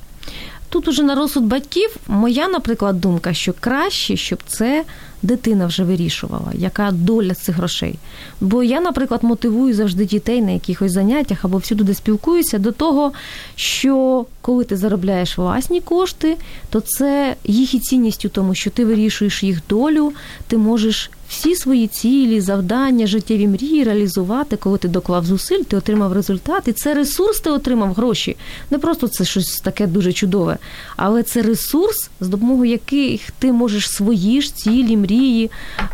[0.70, 4.84] Тут уже на розсуд батьків моя, наприклад, думка, що краще, щоб це
[5.25, 7.99] дитина вже вирішувала, яка доля цих грошей.
[8.41, 13.13] Бо я, наприклад, мотивую завжди дітей на якихось заняттях або всюди, де спілкуюся, до того,
[13.55, 16.37] що коли ти заробляєш власні кошти,
[16.71, 20.13] то це їх і цінність у тому, що ти вирішуєш їх долю,
[20.47, 26.13] ти можеш всі свої цілі, завдання, життєві мрії реалізувати, коли ти доклав зусиль, ти отримав
[26.13, 28.37] результат, і це ресурс, ти отримав гроші.
[28.71, 30.59] Не просто це щось таке дуже чудове,
[30.97, 35.14] але це ресурс, з допомогою яких ти можеш свої ж цілі, мрії.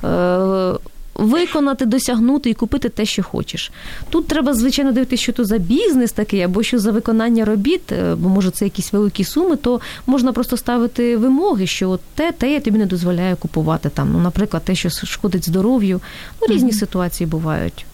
[0.04, 0.78] Е-
[1.14, 3.72] Виконати, досягнути і купити те, що хочеш.
[4.10, 8.14] Тут треба, звичайно, дивитися, що то за бізнес такий, або що за виконання робіт, е,
[8.14, 12.52] бо може це якісь великі суми, то можна просто ставити вимоги, що от те, те
[12.52, 14.12] я тобі не дозволяю купувати там.
[14.12, 16.00] Ну, наприклад, те, що шкодить здоров'ю.
[16.42, 17.86] Ну, різні ситуації бувають.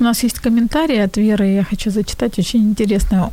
[0.00, 3.30] У нас есть комментарий от Веры, я хочу зачитати, очень интересно.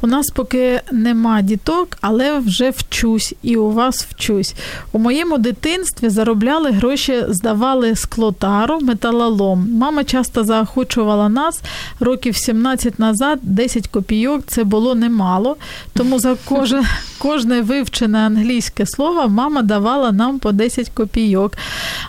[0.00, 4.54] У нас поки нема діток, але вже вчусь, і у вас вчусь.
[4.92, 9.68] У моєму дитинстві заробляли гроші, здавали склотару, металолом.
[9.72, 11.60] Мама часто заохочувала нас
[12.00, 15.56] років 17 назад, 10 копійок це було немало.
[15.94, 16.82] Тому за кожне,
[17.17, 21.57] кожне вивчене англійське слово мама давала нам по 10 копійок.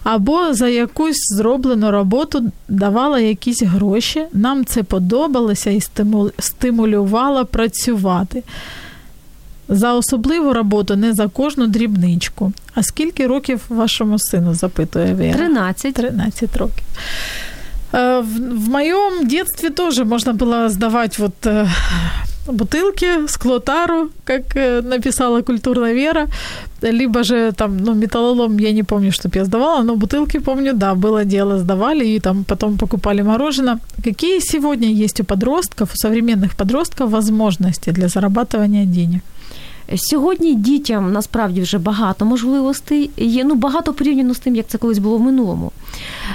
[0.02, 4.24] Або за якусь зроблену роботу давала якісь гроші.
[4.32, 8.42] Нам це подобалося і стиму- стимулювало працювати.
[9.68, 12.52] За особливу роботу, не за кожну дрібничку.
[12.74, 14.54] А скільки років вашому сину?
[14.54, 15.34] запитує Вера.
[15.38, 15.94] 13.
[15.94, 16.84] 13 років.
[17.92, 21.68] Э, В, в моем детстве тоже можно было сдавать вот э,
[22.46, 26.26] бутылки, склотару, как э, написала культурная Вера,
[26.82, 30.94] либо же там, ну, металлолом, я не помню, чтоб я сдавала, но бутылки, помню, да,
[30.94, 33.78] было дело, сдавали и там потом покупали мороженое.
[34.04, 39.22] Какие сегодня есть у подростков, у современных подростков возможности для зарабатывания денег?
[39.95, 43.43] Сьогодні дітям насправді вже багато можливостей є.
[43.43, 45.71] Ну багато порівняно з тим, як це колись було в минулому.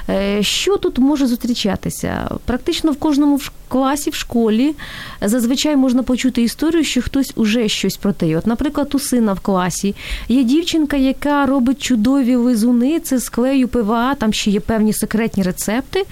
[0.08, 2.30] Е, Що тут може зустрічатися?
[2.44, 4.74] Практично в кожному класі, в школі
[5.20, 8.38] зазвичай можна почути історію, що хтось уже щось продає.
[8.38, 9.94] От, наприклад, у сина в класі
[10.28, 15.42] є дівчинка, яка робить чудові лизуни, це з клею ПВА, там ще є певні секретні
[15.42, 16.04] рецепти.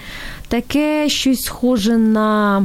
[0.47, 2.63] Таке щось схоже на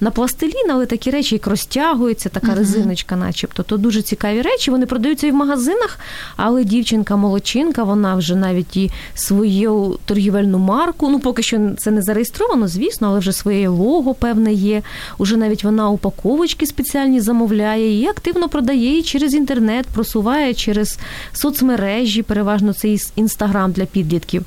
[0.00, 2.58] на пластилін, але такі речі, як розтягується, така uh-huh.
[2.58, 3.62] резиночка, начебто.
[3.62, 4.70] То дуже цікаві речі.
[4.70, 5.98] Вони продаються і в магазинах,
[6.36, 11.08] але дівчинка-молодчинка, вона вже навіть і свою торгівельну марку.
[11.08, 14.82] Ну, поки що це не зареєстровано, звісно, але вже своє лого, певне, є.
[15.18, 20.98] Уже навіть вона упаковочки спеціальні замовляє і активно продає її через інтернет, просуває через
[21.32, 24.44] соцмережі, переважно це інстаграм для підлітків.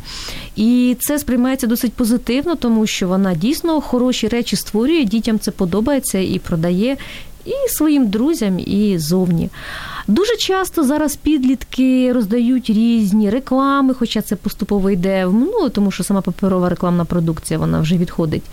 [0.55, 6.19] І це сприймається досить позитивно, тому що вона дійсно хороші речі створює, дітям це подобається
[6.19, 6.97] і продає
[7.45, 9.49] і своїм друзям, і зовні.
[10.07, 16.03] Дуже часто зараз підлітки роздають різні реклами, хоча це поступово йде в минуле, тому що
[16.03, 18.43] сама паперова рекламна продукція вона вже відходить.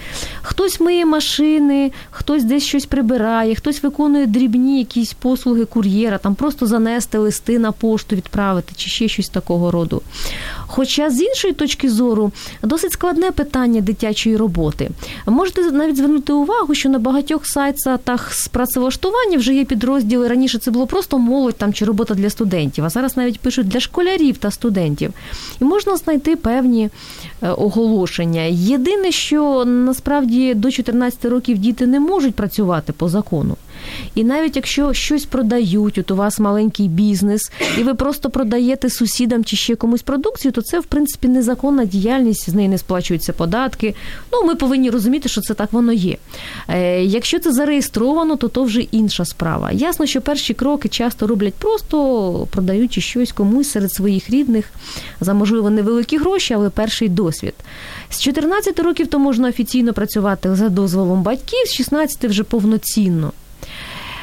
[0.43, 6.67] Хтось миє машини, хтось десь щось прибирає, хтось виконує дрібні якісь послуги кур'єра, там просто
[6.67, 10.03] занести листи на пошту, відправити чи ще щось такого роду.
[10.75, 12.33] Хоча з іншої точки зору
[12.63, 14.91] досить складне питання дитячої роботи.
[15.27, 20.29] Можете навіть звернути увагу, що на багатьох сайтах з працевлаштування вже є підрозділи.
[20.29, 23.81] Раніше це було просто молодь там чи робота для студентів, а зараз навіть пишуть для
[23.81, 25.13] школярів та студентів.
[25.61, 26.91] І можна знайти певні
[27.43, 28.43] е, оголошення.
[28.51, 33.57] Єдине, що насправді до 14 років діти не можуть працювати по закону.
[34.15, 39.45] І навіть якщо щось продають, от у вас маленький бізнес, і ви просто продаєте сусідам
[39.45, 43.95] чи ще комусь продукцію, то це в принципі незаконна діяльність, з неї не сплачуються податки.
[44.33, 46.17] Ну, ми повинні розуміти, що це так воно є.
[46.69, 49.73] Е, Якщо це зареєстровано, то то вже інша справа.
[49.73, 54.71] Ясно, що перші кроки часто роблять просто продаючи щось комусь серед своїх рідних
[55.21, 57.55] за можливо невеликі гроші, але перший досвід.
[58.11, 63.33] З 14 років то можна офіційно працювати за дозволом батьків, з 16 вже повноцінно.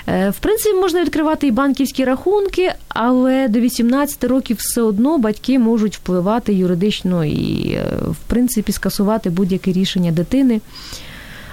[0.09, 5.59] Е, в принципі, можна відкривати і банківські рахунки, але до 18 років все одно батьки
[5.59, 10.61] можуть впливати юридично і, е, в принципі, скасувати будь-яке рішення дитини.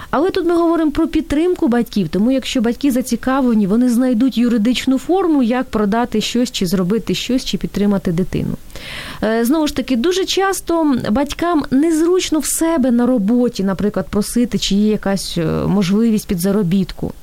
[0.09, 5.43] Але тут ми говоримо про підтримку батьків, тому якщо батьки зацікавлені, вони знайдуть юридичну форму,
[5.43, 8.53] як продати щось, чи зробити щось, чи підтримати дитину.
[9.23, 14.75] Е, знову ж таки, дуже часто батькам незручно в себе на роботі, наприклад, просити, чи
[14.75, 17.13] є якась можливість під заробітку.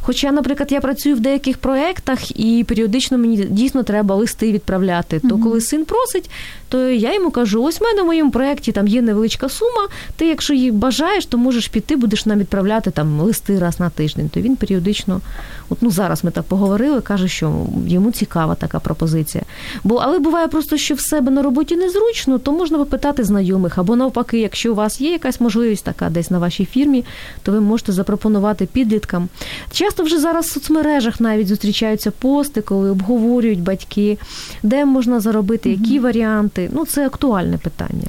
[0.00, 5.20] Хоча, наприклад, я працюю в деяких проєктах і періодично мені дійсно треба листи відправляти.
[5.28, 6.30] То коли син просить,
[6.68, 9.88] то я йому кажу: ось в мене в моєму проєкті там є невеличка сума.
[10.16, 14.28] Ти, якщо її бажаєш, то можеш піти, будеш нам відправляти там листи раз на тиждень.
[14.28, 15.20] То він періодично,
[15.68, 19.44] от ну зараз ми так поговорили, каже, що йому цікава така пропозиція.
[19.84, 23.96] Бо але буває просто, що в себе на роботі незручно, то можна попитати знайомих або
[23.96, 27.04] навпаки, якщо у вас є якась можливість така десь на вашій фірмі,
[27.42, 29.28] то ви можете запропонувати підліткам.
[29.71, 34.17] Часто вже зараз в соцмережах навіть зустрічаються пости, коли обговорюють батьки,
[34.63, 36.69] де можна заробити, які варіанти.
[36.73, 38.07] Ну, це актуальне питання.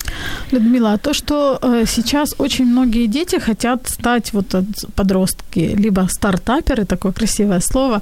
[0.52, 4.56] Людмила, то, что э, сейчас очень многие дети хотят стать вот
[4.94, 8.00] подростки, либо стартаперы, такое красивое слово,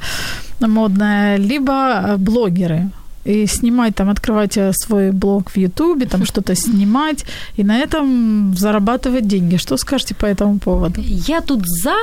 [0.60, 2.90] модное, либо э, блогеры
[3.24, 7.24] и снимать там, открывать э, свой блог в Ютубе, там что-то снимать
[7.58, 9.56] и на этом зарабатывать деньги.
[9.56, 11.00] Что скажете по этому поводу?
[11.28, 11.94] Я тут за,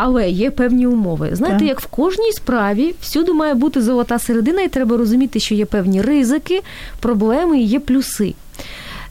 [0.00, 1.30] але є певні умови.
[1.32, 1.68] Знаєте, так.
[1.68, 6.02] як в кожній справі всюди має бути золота середина, і треба розуміти, що є певні
[6.02, 6.62] ризики,
[7.00, 8.34] проблеми і є плюси.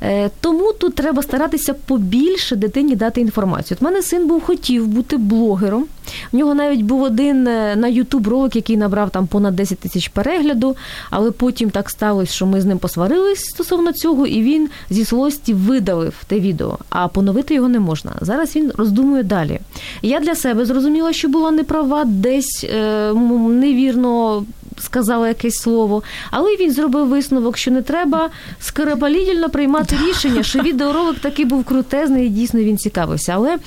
[0.01, 3.77] Е, тому тут треба старатися побільше дитині дати інформацію.
[3.81, 5.85] От мене син був хотів бути блогером.
[6.31, 10.07] В нього навіть був один е, на Ютуб ролик, який набрав там понад 10 тисяч
[10.07, 10.75] перегляду,
[11.09, 15.53] але потім так сталося, що ми з ним посварились стосовно цього, і він зі злості
[15.53, 18.11] видалив те відео, а поновити його не можна.
[18.21, 19.59] Зараз він роздумує далі.
[20.01, 23.13] Я для себе зрозуміла, що була неправа, десь е,
[23.49, 24.45] невірно
[24.79, 31.19] сказала якесь слово, але він зробив висновок, що не треба скоропалідільно приймати рішення, що відеоролик
[31.19, 33.31] такий був крутезний і дійсно він цікавився.
[33.35, 33.57] Але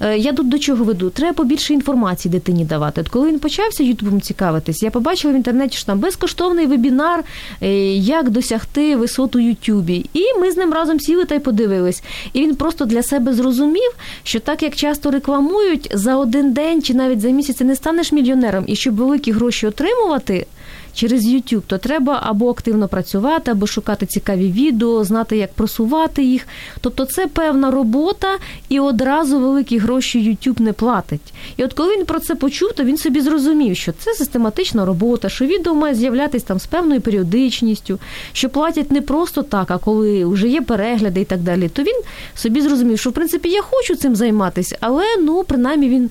[0.00, 1.10] е, я тут до чого веду?
[1.10, 3.00] Треба побільше інформації дитині давати.
[3.00, 7.24] От коли він почався Ютубом цікавитись, я побачила в інтернеті, що там безкоштовний вебінар,
[7.62, 10.06] е, як досягти висоту Ютубі.
[10.14, 12.02] І ми з ним разом сіли та й подивились.
[12.32, 13.90] І він просто для себе зрозумів,
[14.22, 18.64] що так як часто рекламують за один день чи навіть за місяць не станеш мільйонером,
[18.66, 20.46] і щоб великі гроші отримувати
[20.94, 26.46] через YouTube, то треба або активно працювати, або шукати цікаві відео, знати, як просувати їх.
[26.80, 28.28] Тобто це певна робота,
[28.68, 31.32] і одразу великі гроші YouTube не платить.
[31.56, 35.28] І от коли він про це почув, то він собі зрозумів, що це систематична робота,
[35.28, 37.98] що відео має з'являтися там з певною періодичністю,
[38.32, 41.68] що платять не просто так, а коли вже є перегляди і так далі.
[41.68, 42.02] То він
[42.34, 46.10] собі зрозумів, що в принципі я хочу цим займатися, але ну принаймні він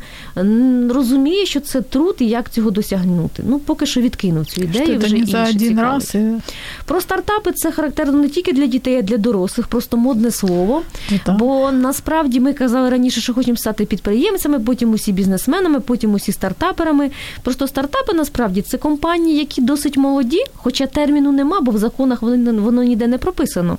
[0.91, 3.43] розуміє, що це труд і як цього досягнути.
[3.47, 4.61] Ну поки що відкинув цю.
[4.69, 6.15] Ідеї вже не за один раз.
[6.15, 6.41] і-
[6.85, 10.81] Про стартапи це характерно не тільки для дітей, а для дорослих, просто модне слово.
[11.11, 11.37] і так.
[11.37, 17.11] Бо насправді ми казали раніше, що хочемо стати підприємцями, потім усі бізнесменами, потім усі стартаперами.
[17.43, 22.61] Просто стартапи насправді це компанії, які досить молоді, хоча терміну нема, бо в законах воно,
[22.61, 23.77] воно ніде не прописано.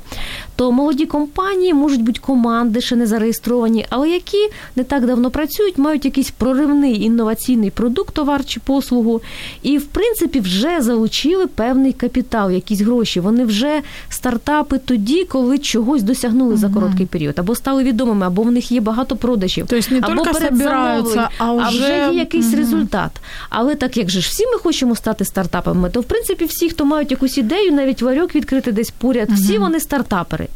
[0.56, 5.78] То молоді компанії можуть бути команди, ще не зареєстровані, але які не так давно працюють,
[5.78, 9.20] мають якийсь проривний інноваційний продукт, товар чи послугу,
[9.62, 13.20] і в принципі вже залучили певний капітал, якісь гроші.
[13.20, 18.52] Вони вже стартапи тоді, коли чогось досягнули за короткий період, або стали відомими, або в
[18.52, 19.66] них є багато продажів.
[19.66, 23.10] То есть не або передзамовлень, а а вже є якийсь результат.
[23.48, 26.84] Але так як же ж всі ми хочемо стати стартапами, то в принципі всі, хто
[26.84, 30.48] мають якусь ідею, навіть варьок відкрити десь поряд, всі вони стартапери.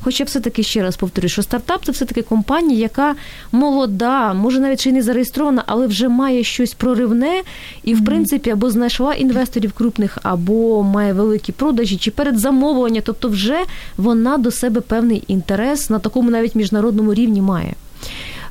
[0.00, 3.14] Хоча все-таки ще раз повторюю, що стартап це все-таки компанія, яка
[3.52, 7.42] молода, може навіть ще й не зареєстрована, але вже має щось проривне
[7.84, 13.00] і, в принципі, або знайшла інвесторів крупних, або має великі продажі, чи передзамовлення.
[13.04, 13.58] Тобто, вже
[13.96, 17.74] вона до себе певний інтерес на такому навіть міжнародному рівні має.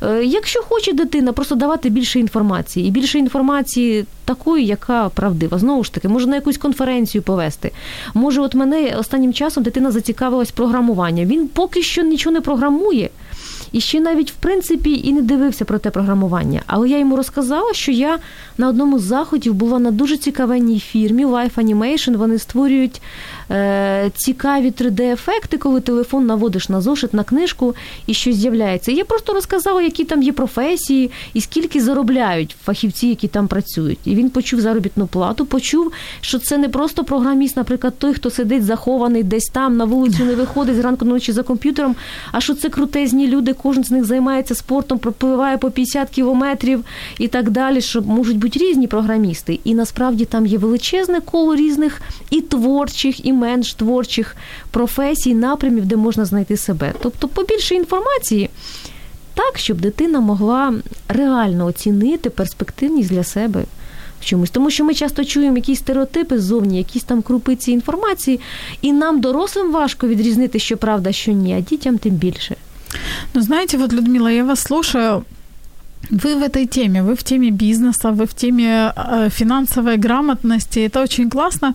[0.04, 5.58] Е, Якщо хоче дитина, просто давати більше інформації, і більше інформації такої, яка правдива.
[5.58, 7.72] Знову ж таки, може на якусь конференцію повести.
[8.14, 11.26] Може, от мене останнім часом дитина зацікавилась програмування.
[11.26, 13.10] Він поки що нічого не програмує.
[13.72, 16.62] І ще навіть в принципі і не дивився про те програмування.
[16.68, 18.20] Але я йому розказала, що я
[18.58, 22.18] на одному з заходів була на дуже цікавенній фірмі Life Animation.
[22.18, 23.02] Вони створюють
[24.16, 27.76] цікаві 3D-ефекти, коли телефон наводиш на зошит, на книжку
[28.08, 28.92] і щось з'являється.
[28.92, 34.00] Я просто розказала, які там є професії і скільки заробляють фахівці, які там працюють.
[34.06, 38.66] І він почув заробітну плату, почув, що це не просто програміст, наприклад, той, хто сидить
[38.66, 41.96] захований десь там, на вулицю не виходить зранку ночі за комп'ютером,
[42.32, 46.84] а що це крутезні люди, кожен з них займається спортом, пропливає по 50 кілометрів
[47.20, 49.60] і так далі, що можуть бути різні програмісти.
[49.64, 54.37] І насправді там є величезне коло різних і творчих, і менш творчих
[54.71, 56.93] професій, напрямів, де можна знайти себе.
[57.03, 58.51] Тобто, побільше інформації.
[59.35, 60.75] Так, щоб дитина могла
[61.09, 63.65] реально оцінити перспективність для себе
[64.21, 64.51] в чомусь.
[64.51, 68.41] Тому що ми часто чуємо якісь стереотипи ззовні, якісь там крупиці інформації,
[68.83, 72.57] і нам, дорослим, важко відрізнити, що правда, що ні, а дітям тим більше.
[73.35, 75.25] Ну, знаете, вот, Людмила, я вас слушаю.
[76.11, 80.81] Вы в этой теме, вы в теме бизнеса, вы в теме э, финансовой грамотности.
[80.81, 81.75] Это очень классно,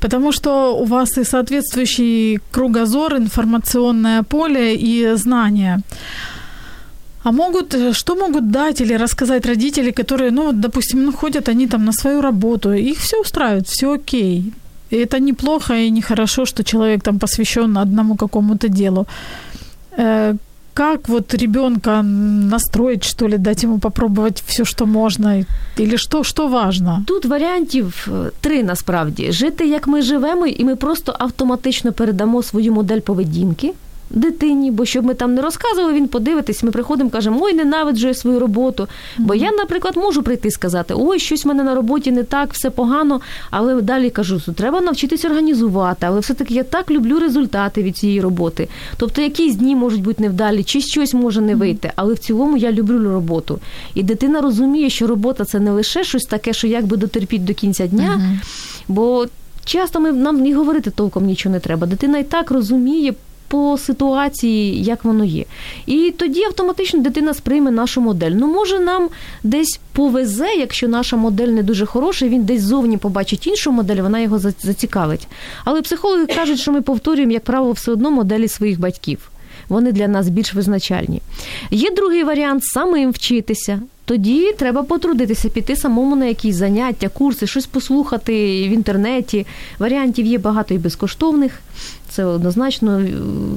[0.00, 5.80] Потому что у вас и соответствующий кругозор, информационное поле и знания.
[7.22, 11.48] А могут, э, что могут дать или рассказать родители, которые, ну, вот, допустим, ну, ходят
[11.48, 14.52] они там на свою работу, их все устраивает, все окей.
[14.90, 19.06] И это неплохо и нехорошо, что человек там посвящен одному какому-то делу.
[20.74, 25.44] Как вот ребенка настроить, что ли, дать ему попробовать все, что можно,
[25.78, 27.04] или что, что важно?
[27.06, 32.72] Тут варіантів е, три насправді: жити як ми живемо, і ми просто автоматично передамо свою
[32.72, 33.72] модель поведінки.
[34.10, 38.14] Дитині, бо щоб ми там не розказували, він подивитись, ми приходимо, кажемо, ой, ненавиджу я
[38.14, 38.88] свою роботу.
[39.18, 42.52] Бо я, наприклад, можу прийти і сказати, ой, щось в мене на роботі не так,
[42.52, 43.20] все погано.
[43.50, 48.20] Але далі кажу, що треба навчитись організувати, але все-таки я так люблю результати від цієї
[48.20, 48.68] роботи.
[48.96, 52.72] Тобто якісь дні можуть бути невдалі, чи щось може не вийти, але в цілому я
[52.72, 53.58] люблю роботу.
[53.94, 57.86] І дитина розуміє, що робота це не лише щось таке, що якби дотерпіть до кінця
[57.86, 58.38] дня,
[58.88, 59.26] бо
[59.64, 61.86] часто ми нам і говорити толком нічого не треба.
[61.86, 63.14] Дитина і так розуміє.
[63.50, 65.44] По ситуації, як воно є.
[65.86, 68.30] І тоді автоматично дитина сприйме нашу модель.
[68.30, 69.08] Ну, може, нам
[69.42, 74.20] десь повезе, якщо наша модель не дуже хороша, він десь зовні побачить іншу модель, вона
[74.20, 75.28] його зацікавить.
[75.64, 79.30] Але психологи кажуть, що ми повторюємо, як правило, все одно моделі своїх батьків.
[79.68, 81.22] Вони для нас більш визначальні.
[81.70, 83.80] Є другий варіант самим вчитися.
[84.04, 88.32] Тоді треба потрудитися, піти самому на якісь заняття, курси, щось послухати
[88.68, 89.46] в інтернеті.
[89.78, 91.60] Варіантів є багато і безкоштовних.
[92.10, 93.02] Це однозначно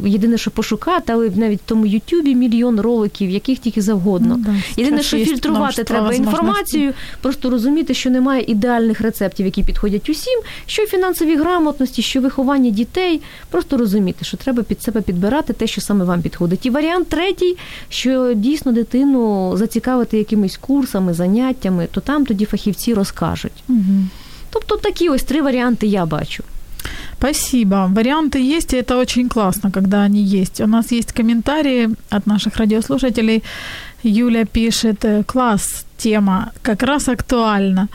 [0.06, 4.36] єдине, що пошукати, але навіть в тому Ютубі мільйон роликів, яких тільки завгодно.
[4.38, 10.10] Ну да, Єдине, що фільтрувати треба інформацію, просто розуміти, що немає ідеальних рецептів, які підходять
[10.10, 13.22] усім, що в фінансовій грамотності, що в вихованні дітей.
[13.50, 16.66] Просто розуміти, що треба під себе підбирати те, що саме вам підходить.
[16.66, 17.58] І варіант третій,
[17.90, 23.64] що дійсно дитину зацікавити якимись курсами, заняттями, то там тоді фахівці розкажуть.
[23.68, 24.10] Мгм.
[24.50, 26.44] Тобто такі ось три варіанти я бачу.
[27.18, 27.88] Спасибо.
[27.90, 30.62] Варианты есть, и это очень классно, когда они есть.
[30.62, 33.44] У нас есть комментарии от наших радиослушателей.
[34.04, 37.88] Юля пишет, класс, тема, как раз актуальна.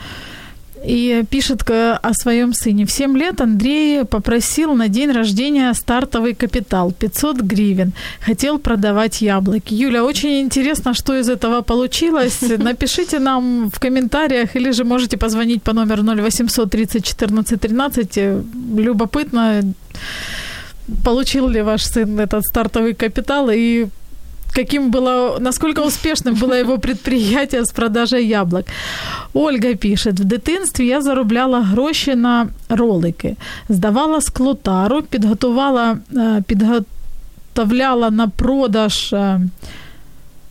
[0.83, 2.85] И пишет о своем сыне.
[2.85, 7.93] В 7 лет Андрей попросил на день рождения стартовый капитал 500 гривен.
[8.21, 9.73] Хотел продавать яблоки.
[9.73, 12.41] Юля, очень интересно, что из этого получилось.
[12.57, 18.19] Напишите нам в комментариях или же можете позвонить по номеру 0800 30 14 13.
[18.77, 19.61] Любопытно,
[21.03, 23.87] получил ли ваш сын этот стартовый капитал и
[24.54, 28.64] каким было, насколько успешным было его предприятие з продажей яблук.
[29.34, 33.36] Ольга пише: в дитинстві я заробляла гроші на ролики,
[33.68, 35.98] здавала склотару, підготувала,
[36.46, 39.14] підготовляла на продаж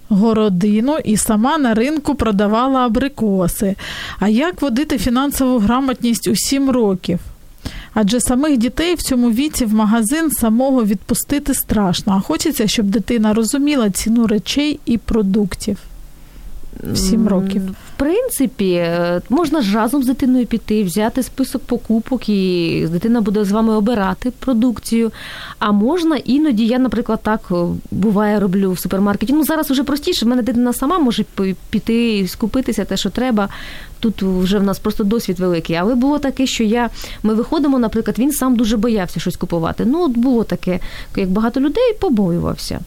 [0.09, 3.75] городину і сама на ринку продавала абрикоси.
[4.19, 7.19] А як водити фінансову грамотність у 7 років?
[7.94, 12.12] Адже самих дітей в цьому віці в магазин самого відпустити страшно.
[12.12, 15.78] А хочеться, щоб дитина розуміла ціну речей і продуктів.
[16.94, 17.62] Сім років.
[17.70, 23.44] В принципі, е, можна ж разом з дитиною піти, взяти список покупок, і дитина буде
[23.44, 25.12] з вами обирати продукцію.
[25.58, 27.54] А можна іноді, я, наприклад, так е,
[27.90, 29.32] буває, роблю в супермаркеті.
[29.32, 31.24] Ну зараз вже простіше, в мене дитина сама може
[31.70, 33.48] піти і скупитися те, що треба.
[34.00, 35.76] Тут вже в нас просто досвід великий.
[35.76, 36.90] Але було таке, що я
[37.22, 39.84] ми виходимо, наприклад, він сам дуже боявся щось купувати.
[39.84, 40.80] Ну, от було таке,
[41.16, 42.80] як багато людей побоювався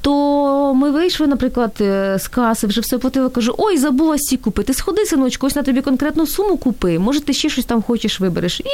[0.00, 4.74] то ми вийшли, наприклад, е, з каси, вже все платила, кажу, ой, забула сі купити.
[4.74, 6.98] Сходи, синочку, ось на тобі конкретну суму купи.
[6.98, 8.60] Може, ти ще щось там хочеш вибереш.
[8.60, 8.64] І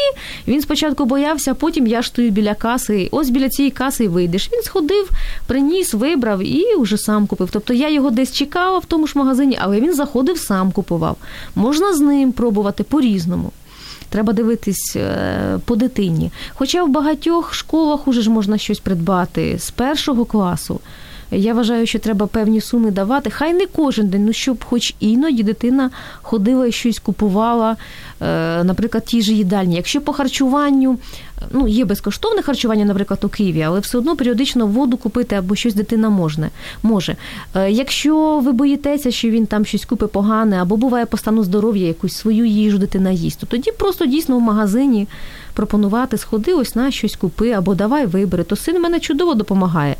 [0.50, 3.08] він спочатку боявся, а потім я ж стою біля каси.
[3.10, 4.50] Ось біля цієї каси і вийдеш.
[4.52, 5.10] Він сходив,
[5.46, 7.48] приніс, вибрав і вже сам купив.
[7.52, 11.16] Тобто я його десь чекала в тому ж магазині, але він заходив, сам купував.
[11.54, 13.50] Можна з ним пробувати по-різному.
[14.08, 16.30] Треба дивитись е, по дитині.
[16.54, 20.80] Хоча в багатьох школах уже ж можна щось придбати з першого класу.
[21.30, 23.30] Я вважаю, що треба певні суми давати.
[23.30, 25.90] Хай не кожен день, ну щоб хоч іноді дитина
[26.22, 27.76] ходила і щось купувала,
[28.20, 29.76] е, наприклад, ті ж їдальні.
[29.76, 30.98] Якщо по харчуванню,
[31.50, 35.74] ну є безкоштовне харчування, наприклад, у Києві, але все одно періодично воду купити або щось
[35.74, 36.50] дитина можна,
[36.82, 37.16] може.
[37.54, 41.86] Е, якщо ви боїтеся, що він там щось купить погане, або буває по стану здоров'я,
[41.86, 45.08] якусь свою їжу дитина їсть, то тоді просто дійсно в магазині
[45.54, 48.44] пропонувати сходи, ось на щось купи, або давай вибери.
[48.44, 49.96] То син мене чудово допомагає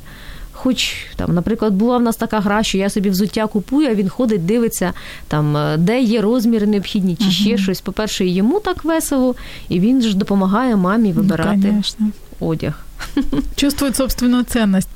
[0.64, 4.10] хоч там, наприклад, була в нас така гра, що я собі взуття купую, а він
[4.10, 4.94] ходить, дивиться,
[5.28, 7.82] там, е, де є розміри необхідні, чи ще щось.
[7.82, 9.36] По-перше, йому так весело,
[9.70, 12.74] і він ж допомагає мамі ну, вибирати ну, одяг.
[13.56, 14.90] Чувствует собственную ценность.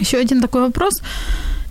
[0.00, 1.02] Еще один такой вопрос.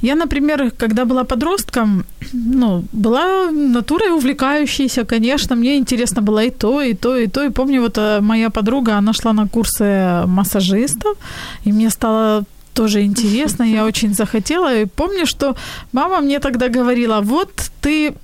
[0.01, 2.03] Я, например, когда была подростком,
[2.34, 7.43] ну, была натурой увлекающейся, конечно, мне интересно было и то, и то, и то.
[7.43, 11.17] И помню, вот э, моя подруга, она шла на курсы массажистов,
[11.65, 12.43] и мне стало
[12.78, 14.74] тоже интересно, я очень захотела.
[14.74, 15.54] И помню, что
[15.92, 18.14] мама мне тогда говорила, вот ты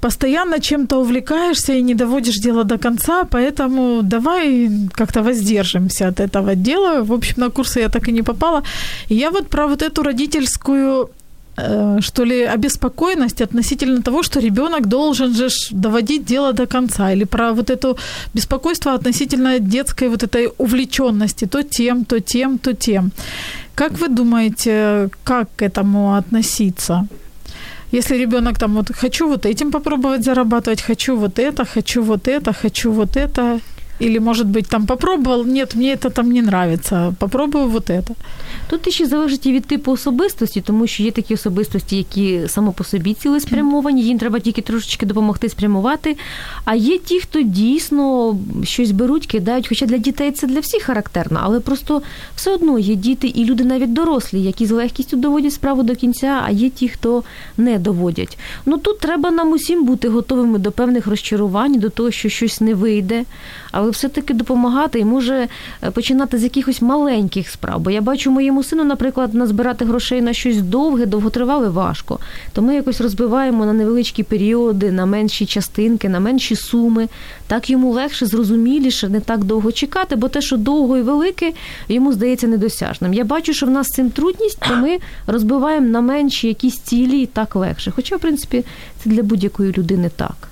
[0.00, 6.54] постоянно чем-то увлекаешься и не доводишь дело до конца, поэтому давай как-то воздержимся от этого
[6.54, 7.02] дела.
[7.02, 8.62] В общем, на курсы я так и не попала.
[9.10, 11.10] И я вот про вот эту родительскую
[12.00, 17.52] что ли, обеспокоенность относительно того, что ребенок должен же доводить дело до конца, или про
[17.52, 17.96] вот это
[18.34, 23.10] беспокойство относительно детской вот этой увлеченности то тем, то тем, то тем.
[23.74, 27.06] Как вы думаете, как к этому относиться?
[27.92, 32.52] Если ребенок там вот хочу вот этим попробовать зарабатывать, хочу вот это, хочу вот это,
[32.52, 33.60] хочу вот это,
[34.00, 38.14] или, может быть, там попробовал, нет, мне это там не нравится, попробую вот это.
[38.68, 42.84] Тут ще залежить і від типу особистості, тому що є такі особистості, які само по
[42.84, 46.16] собі цілеспрямовані, їм треба тільки трошечки допомогти спрямувати.
[46.64, 49.68] А є ті, хто дійсно щось беруть, кидають.
[49.68, 52.02] Хоча для дітей це для всіх характерно, але просто
[52.36, 56.42] все одно є діти і люди навіть дорослі, які з легкістю доводять справу до кінця,
[56.44, 57.22] а є ті, хто
[57.56, 58.38] не доводять.
[58.66, 62.74] Ну тут треба нам усім бути готовими до певних розчарувань, до того, що щось не
[62.74, 63.24] вийде.
[63.72, 65.48] Але все-таки допомагати і може
[65.82, 67.80] е, починати з якихось маленьких справ.
[67.80, 72.18] Бо я бачу моєму сину, наприклад, назбирати грошей на щось довге, довготривале важко.
[72.52, 77.08] То ми якось розбиваємо на невеличкі періоди, на менші частинки, на менші суми.
[77.46, 81.52] Так йому легше, зрозуміліше, не так довго чекати, бо те, що довго і велике,
[81.88, 83.14] йому здається недосяжним.
[83.14, 87.22] Я бачу, що в нас з цим трудність, то ми розбиваємо на менші якісь цілі
[87.22, 87.92] і так легше.
[87.96, 88.64] Хоча, в принципі,
[89.04, 90.48] це для будь-якої людини так.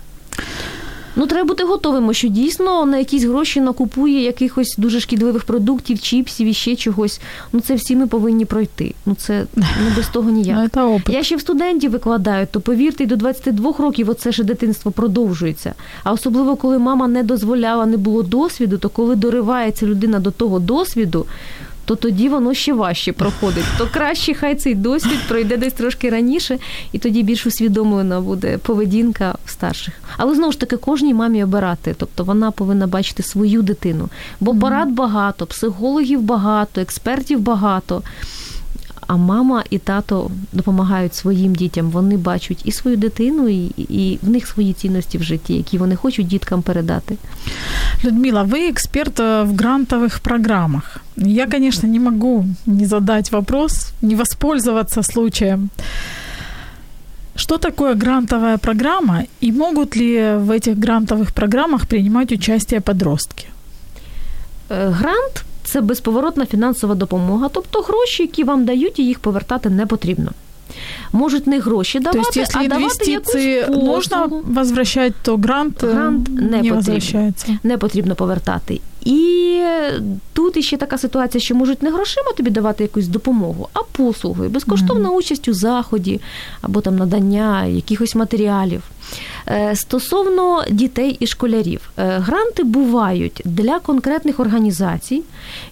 [1.19, 6.47] Ну, треба бути готовим, що дійсно на якісь гроші накупує якихось дуже шкідливих продуктів, чіпсів
[6.47, 7.21] і ще чогось.
[7.53, 8.95] Ну, це всі ми повинні пройти.
[9.07, 9.64] Ну, це ну,
[9.97, 10.57] без того ніяк.
[10.57, 15.75] Ну, Я ще в студентів викладаю, то повірте, до 22 років оце ж дитинство продовжується.
[16.05, 20.59] А особливо, коли мама не дозволяла, не було досвіду, то коли доривається людина до того
[20.59, 21.27] досвіду,
[21.89, 23.64] то тоді воно ще важче проходить.
[23.78, 26.59] То краще хай цей досвід пройде десь трошки раніше,
[26.93, 29.95] і тоді більш усвідомлена буде поведінка старших.
[30.16, 34.09] Але знову ж таки, кожній мамі обирати, тобто вона повинна бачити свою дитину.
[34.41, 38.03] Бо порад багато, психологів багато, експертів багато.
[39.08, 41.89] А мама і тато допомагають своїм дітям.
[41.89, 45.95] Вони бачать і свою дитину, і, і в них свої цінності в житті, які вони
[45.95, 47.18] хочуть діткам передати.
[48.04, 50.97] Людмила, вы эксперт э, в грантовых программах.
[51.18, 55.70] Я, конечно, не могу не задать вопрос, не воспользоваться случаем.
[57.36, 63.47] Что такое грантовая программа и могут ли в этих грантовых программах принимать участие подростки?
[64.70, 69.87] Е, Грант це безповоротна фінансова допомога, тобто гроші, які вам дають, і їх повертати не
[69.87, 70.31] потрібно.
[71.12, 75.93] Можуть не гроші То давати, есть, если а давати якусь можна возвращать, то грант, э,
[75.93, 77.33] Грант не не потрібно.
[77.62, 78.81] не потрібно повертати.
[79.05, 79.61] І
[80.32, 85.11] тут іще така ситуація, що можуть не грошима тобі давати якусь допомогу, а послугою, безкоштовна
[85.11, 86.20] участь у заході
[86.62, 88.82] або там надання якихось матеріалів.
[89.49, 95.22] Е, Стосовно дітей і школярів, е, гранти бувають для конкретних організацій,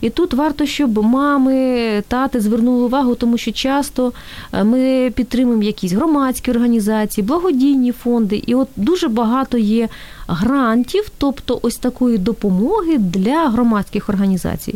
[0.01, 4.13] і тут варто, щоб мами, тати звернули увагу, тому що часто
[4.53, 9.89] е, ми підтримуємо якісь громадські організації, благодійні фонди, і от дуже багато є
[10.29, 14.75] грантів, тобто ось такої допомоги для громадських організацій.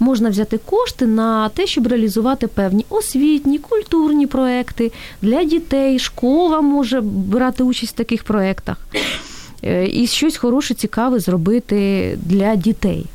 [0.00, 4.92] Можна взяти кошти на те, щоб реалізувати певні освітні, культурні проекти
[5.22, 5.98] для дітей.
[5.98, 8.76] Школа може брати участь в таких проектах
[9.62, 13.06] Е, і щось хороше, цікаве зробити для дітей.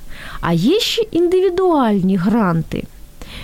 [0.41, 2.83] А є ще індивідуальні гранти.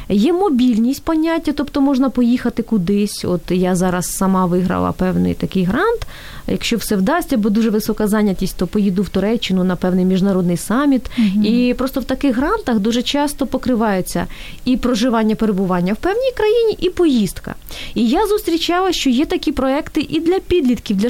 [0.10, 3.26] Є мобільність поняття, тобто можна поїхати кудись.
[3.26, 6.08] От я зараз сама виграла певний такий грант.
[6.52, 11.02] Якщо все вдасться, бо дуже висока зайнятість, то поїду в Туреччину на певний міжнародний саміт.
[11.18, 11.46] Мгм.
[11.46, 14.28] І просто в таких грантах дуже часто покриваються
[14.66, 17.56] і проживання, перебування в певній країні, і поїздка.
[17.94, 21.10] І я зустрічала, що є такі проекти і для підлітків, для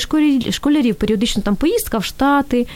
[0.52, 2.68] школярів, періодично там поїздка в Штати.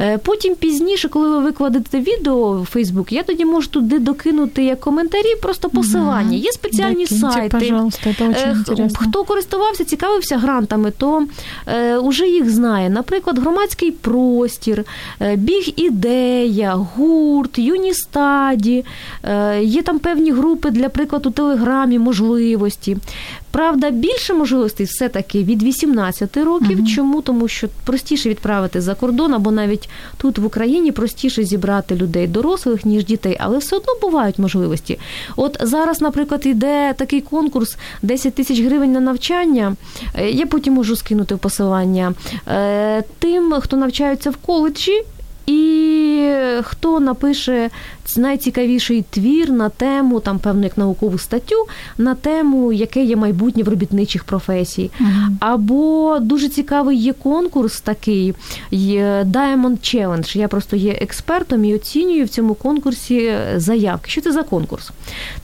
[0.00, 4.80] Е, Потім пізніше, коли ви викладете відео в Фейсбук, я тоді можу туди докинути як
[4.80, 6.36] коментарі, просто посилання.
[6.36, 7.56] Є спеціальні Докиньте, сайти.
[7.56, 7.74] очень
[8.36, 8.98] Е, интересно.
[9.08, 11.26] Хто користувався, цікавився грантами, то
[11.66, 12.90] е, уже їх знає.
[12.90, 14.84] Наприклад, громадський простір,
[15.20, 18.84] е, біг ідея, гурт, юністаді.
[19.24, 22.96] Е, є там певні групи для прикладу у телеграмі, можливості.
[23.50, 26.78] Правда, більше можливостей все-таки від 18 років.
[26.78, 26.86] Мгм.
[26.86, 27.22] Чому?
[27.22, 32.84] Тому що простіше відправити за кордон, або навіть тут в Україні простіше зібрати людей дорослих,
[32.84, 34.98] ніж дітей, але все одно бувають можливості.
[35.36, 39.76] От зараз, наприклад, іде такий конкурс 10 тисяч гривень на навчання.
[40.14, 41.93] Е, Я потім можу скинути в посилання
[42.48, 45.02] Е, тим, хто навчається в коледжі.
[45.46, 46.30] І
[46.62, 47.70] хто напише
[48.16, 51.66] найцікавіший твір на тему, там певну як наукову статтю,
[51.98, 54.90] на тему, яке є майбутнє в робітничих професій.
[54.98, 55.36] Мгм.
[55.40, 58.34] Або дуже цікавий є конкурс такий
[58.72, 60.38] Diamond Challenge.
[60.38, 64.10] Я просто є експертом і оцінюю в цьому конкурсі заявки.
[64.10, 64.90] Що це за конкурс?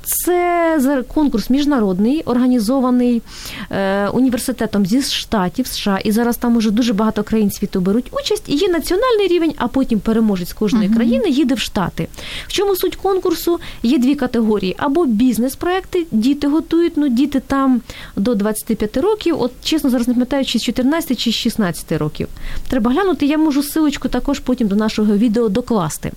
[0.02, 3.22] Це конкурс міжнародний, організований
[3.70, 8.44] е, університетом зі штатів США, і зараз там уже дуже багато країн світу беруть участь.
[8.46, 10.96] І є національний рівень, а потім переможець кожної Мгм.
[10.96, 12.08] країни їде в Штати.
[12.46, 13.60] В чому суть конкурсу?
[13.82, 17.80] Є дві категорії: або бізнес-проекти, діти готують, ну діти там
[18.16, 19.36] до 25 років.
[19.42, 22.28] От чесно, зараз не пам'ятаю, чи з 14 чи з 16 років.
[22.68, 23.26] Треба глянути.
[23.26, 26.12] Я можу силочку також потім до нашого відео докласти.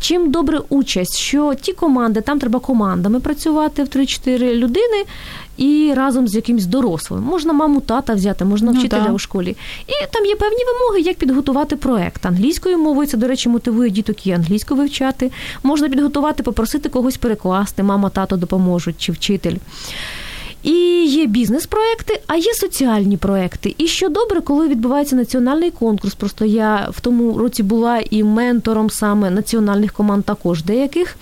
[0.00, 5.04] Чим добре участь, що ті команди, там треба командами працювати в 3-4 людини.
[5.58, 9.12] І разом з якимсь дорослим можна маму тата взяти, можна Ну, вчителя да.
[9.12, 9.56] у школі.
[9.86, 13.08] І там є певні вимоги, як підготувати проект англійською мовою.
[13.08, 15.30] Це, до речі, мотивує діток і англійську вивчати.
[15.62, 19.56] Можна підготувати, попросити когось перекласти, мама, тато допоможуть чи вчитель.
[20.62, 23.74] І є бізнес-проекти, а є соціальні проекти.
[23.78, 26.14] І що добре, коли відбувається національний конкурс.
[26.14, 31.16] Просто я в тому році була і ментором саме національних команд, також деяких.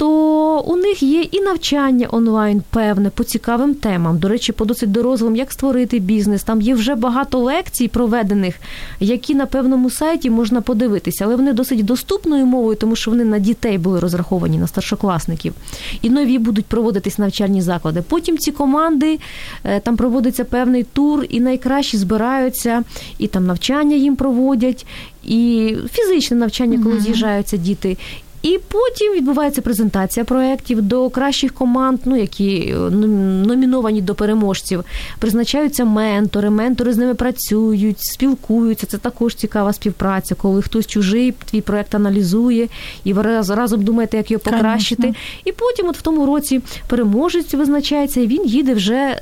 [0.00, 4.18] То у них є і навчання онлайн певне по цікавим темам.
[4.18, 6.42] До речі, по досить дорослим, як створити бізнес.
[6.42, 8.54] Там є вже багато лекцій проведених,
[9.00, 13.38] які на певному сайті можна подивитися, але вони досить доступною мовою, тому що вони на
[13.38, 15.54] дітей були розраховані, на старшокласників.
[16.02, 18.02] І нові будуть проводитись навчальні заклади.
[18.08, 19.18] Потім ці команди
[19.64, 22.82] е, там проводиться певний тур, і найкращі збираються,
[23.18, 24.86] і там навчання їм проводять,
[25.24, 27.96] і фізичне навчання, коли з'їжджаються діти.
[28.42, 34.84] І потім відбувається презентація проєктів до кращих команд, ну які е, номіновані до переможців.
[35.18, 38.86] Призначаються ментори, ментори з ними працюють, спілкуються.
[38.86, 42.68] Це також цікава співпраця, коли хтось чужий твій проєкт аналізує
[43.04, 45.02] і ви разом думаєте, як його покращити.
[45.02, 45.20] Конечно.
[45.44, 49.20] І потім, от в тому році, переможець визначається, і він їде вже е,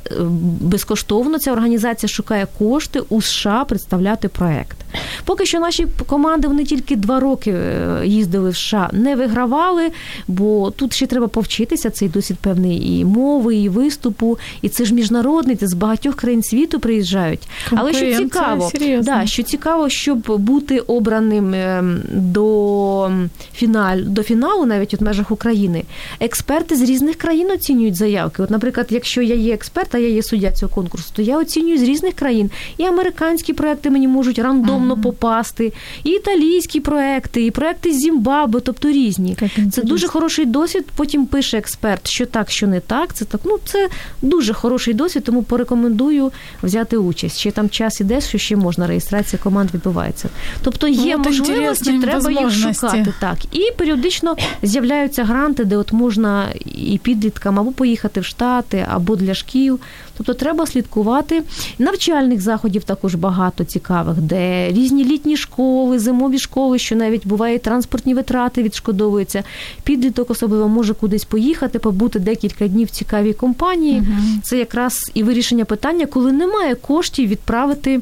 [0.61, 1.39] безкоштовно.
[1.39, 4.78] Ця організація шукає кошти у США представляти проєкт.
[5.24, 9.91] Поки що наші команди вони тільки два роки е, їздили в США, не вигравали,
[10.28, 14.95] бо тут ще треба повчитися цей досвід певний і мови, і виступу, і це ж
[14.95, 17.49] міжнародний, це з багатьох країн світу приїжджають.
[17.70, 18.70] Але що цікаво,
[19.03, 23.11] да, що цікаво, щоб бути обраним ем, до
[23.55, 25.84] фіналь, до фіналу, навіть в межах України,
[26.20, 28.43] експерти з різних країн оцінюють заявки.
[28.43, 31.78] От, наприклад, якщо я є експерт, а я є суддя цього конкурсу, то я оцінюю
[31.78, 32.51] з різних країн.
[32.78, 35.03] І американські проекти мені можуть рандомно ага.
[35.03, 35.72] попасти,
[36.05, 39.37] і італійські проекти, і проекти з Зімбабве, тобто різні.
[39.72, 40.85] Це дуже хороший досвід.
[40.97, 43.14] Потім пише експерт, що так, що не так.
[43.14, 43.41] Це так.
[43.45, 43.89] Ну це
[44.22, 47.39] дуже хороший досвід, тому порекомендую взяти участь.
[47.39, 50.29] Ще там час іде, що ще можна реєстрація команд відбувається.
[50.62, 53.14] Тобто є ну, можливості, треба їх шукати.
[53.20, 59.16] Так і періодично з'являються гранти, де от можна і підліткам або поїхати в Штати, або
[59.16, 59.81] для шкіл.
[60.18, 61.43] Тобто треба слідкувати.
[61.80, 68.14] Навчальних заходів також багато цікавих, де різні літні школи, зимові школи, що навіть буває транспортні
[68.14, 69.43] витрати відшкодовуються.
[69.84, 73.99] Підліток особливо може кудись поїхати, побути декілька днів в цікавій компанії.
[73.99, 74.41] Угу.
[74.43, 78.01] Це якраз і вирішення питання, коли немає коштів відправити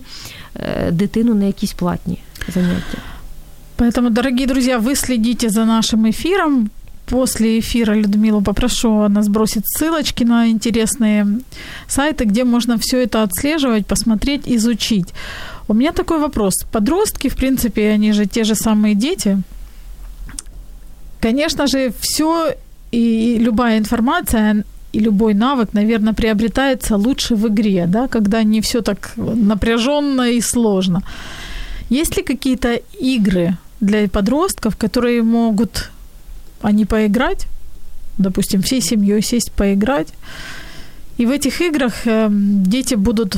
[0.56, 2.18] е, дитину на якісь платні
[2.54, 2.98] заняття.
[3.78, 6.70] Поэтому, дорогие друзья, вы следите за нашим эфиром.
[7.07, 11.27] После эфира Людмилу попрошу, она сбросит ссылочки на интересные
[11.89, 15.15] сайты, где можно все это отслеживать, посмотреть, изучить.
[15.69, 16.55] У меня такой вопрос.
[16.73, 19.43] Подростки, в принципе, они же те же самые дети.
[21.21, 22.55] Конечно же, все
[22.91, 28.81] и любая информация и любой навык, наверное, приобретается лучше в игре, да, когда не все
[28.81, 31.03] так напряженно и сложно.
[31.91, 35.91] Есть ли какие-то игры для подростков, которые могут
[36.66, 37.48] они поиграть,
[38.18, 40.14] допустим, всей семьей сесть поиграть,
[41.18, 43.36] и в этих играх э, дети будут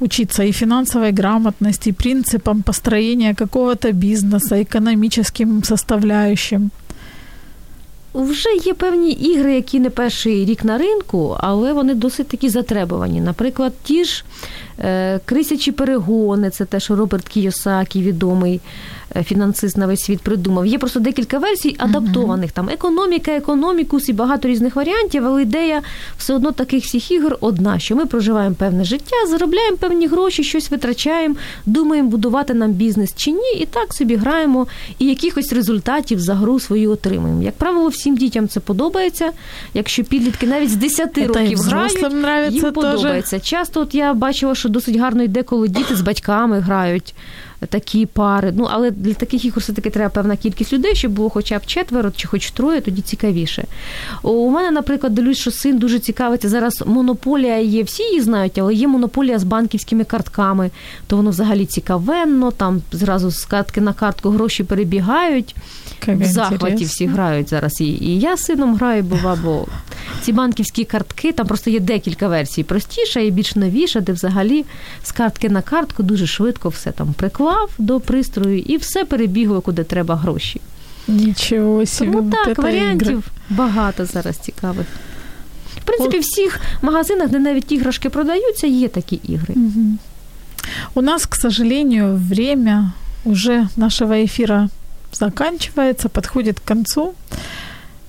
[0.00, 6.70] учиться и финансовой грамотности, и принципам построения какого-то бизнеса, экономическим составляющим.
[8.14, 13.20] Вже є певні ігри, які не перший рік на ринку, але вони досить такі затребувані.
[13.20, 14.24] Наприклад, ті ж
[14.78, 20.65] е, крисячі перегони, це те, що Роберт Кійосакі, відомий Е, фінансист на весь світ придумав.
[20.65, 22.51] Є просто декілька версій адаптованих.
[22.51, 25.81] Там економіка, економікус і багато різних варіантів, але ідея
[26.17, 30.71] все одно таких всіх ігор одна, що ми проживаємо певне життя, заробляємо певні гроші, щось
[30.71, 31.35] витрачаємо,
[31.65, 34.67] думаємо, будувати нам бізнес чи ні, і так собі граємо
[34.99, 37.43] і якихось результатів за гру свою отримуємо.
[37.43, 39.31] Як правило, всім дітям це подобається.
[39.73, 43.39] Якщо підлітки навіть з 10 это років грають, їм подобається.
[43.39, 47.13] Часто от я бачила, що досить гарно йде, коли діти з батьками грають
[47.65, 48.53] такі пари.
[48.55, 52.11] Ну, але для таких ігор все-таки треба певна кількість людей, щоб було хоча б четверо
[52.15, 53.65] чи хоч троє, тоді цікавіше.
[54.21, 56.49] У мене, наприклад, дивлюсь, що син дуже цікавиться.
[56.49, 60.69] Зараз монополія є, всі її знають, але є монополія з банківськими картками,
[61.07, 65.55] то воно взагалі цікавенно, там зразу з картки на картку гроші перебігають.
[66.05, 67.81] Как в захваті всі грають зараз.
[67.81, 69.65] І, і я з сином граю, бува, бо
[70.21, 72.63] ці банківські картки, там просто є декілька версій.
[72.63, 74.65] Простіша і більш новіша, де взагалі
[75.03, 77.13] з картки на картку дуже швидко все там
[77.47, 80.61] приклав до пристрою і все перебігло, куди треба гроші.
[81.07, 82.11] Нічого собі.
[82.11, 83.21] Тому так, варіантів ігри.
[83.49, 84.87] багато зараз цікавих.
[85.77, 89.53] В принципі, в всіх магазинах, де навіть іграшки продаються, є такі ігри.
[89.57, 89.97] Угу.
[90.93, 92.91] У нас, к сожалению, время
[93.25, 94.69] уже нашего эфира
[95.13, 97.13] заканчивается, подходит к концу.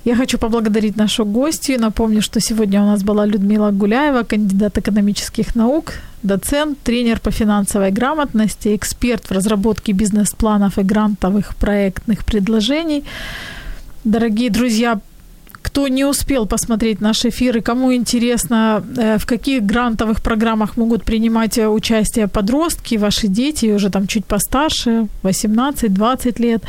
[0.09, 1.80] Я хочу поблагодарить нашу гостью.
[1.80, 5.92] Напомню, что сегодня у нас была Людмила Гуляева, кандидат экономических наук,
[6.22, 13.04] доцент, тренер по финансовой грамотности, эксперт в разработке бизнес-планов и грантовых проектных предложений.
[14.04, 14.98] Дорогие друзья,
[15.52, 21.04] кто не успел посмотреть наш эфир и кому интересно, э, в каких грантовых программах могут
[21.04, 26.62] принимать участие подростки, ваши дети, уже там чуть постарше, 18-20 лет,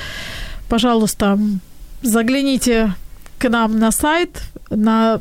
[0.67, 1.39] пожалуйста,
[2.01, 2.93] загляните
[3.39, 5.19] к нам на сайт, на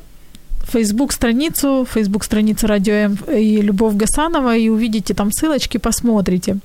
[0.73, 6.59] Facebook страницу, Facebook страницу Радио М и Любовь Гасанова, и увидите там ссылочки, посмотрите.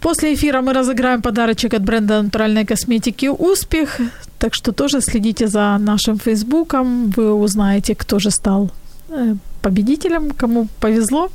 [0.00, 4.00] После эфира мы разыграем подарочек от бренда натуральной косметики «Успех»,
[4.38, 8.70] так что тоже следите за нашим фейсбуком, вы узнаете, кто же стал
[9.10, 11.30] э, победителем, кому повезло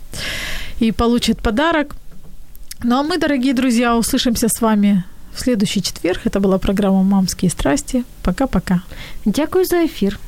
[0.79, 1.95] и получит подарок.
[2.83, 5.03] Ну а мы, дорогие друзья, услышимся с вами
[5.35, 6.21] в следующий четверг.
[6.25, 8.03] Это была программа «Мамские страсти».
[8.23, 8.81] Пока-пока.
[9.25, 10.19] Дякую за ефір.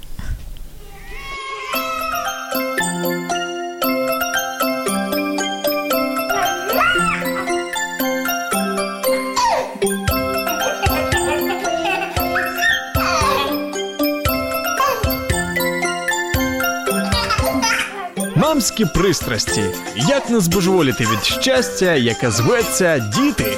[18.36, 19.64] Мамські пристрасті.
[19.96, 23.58] Як не збожеволіти від щастя, яке зветься діти.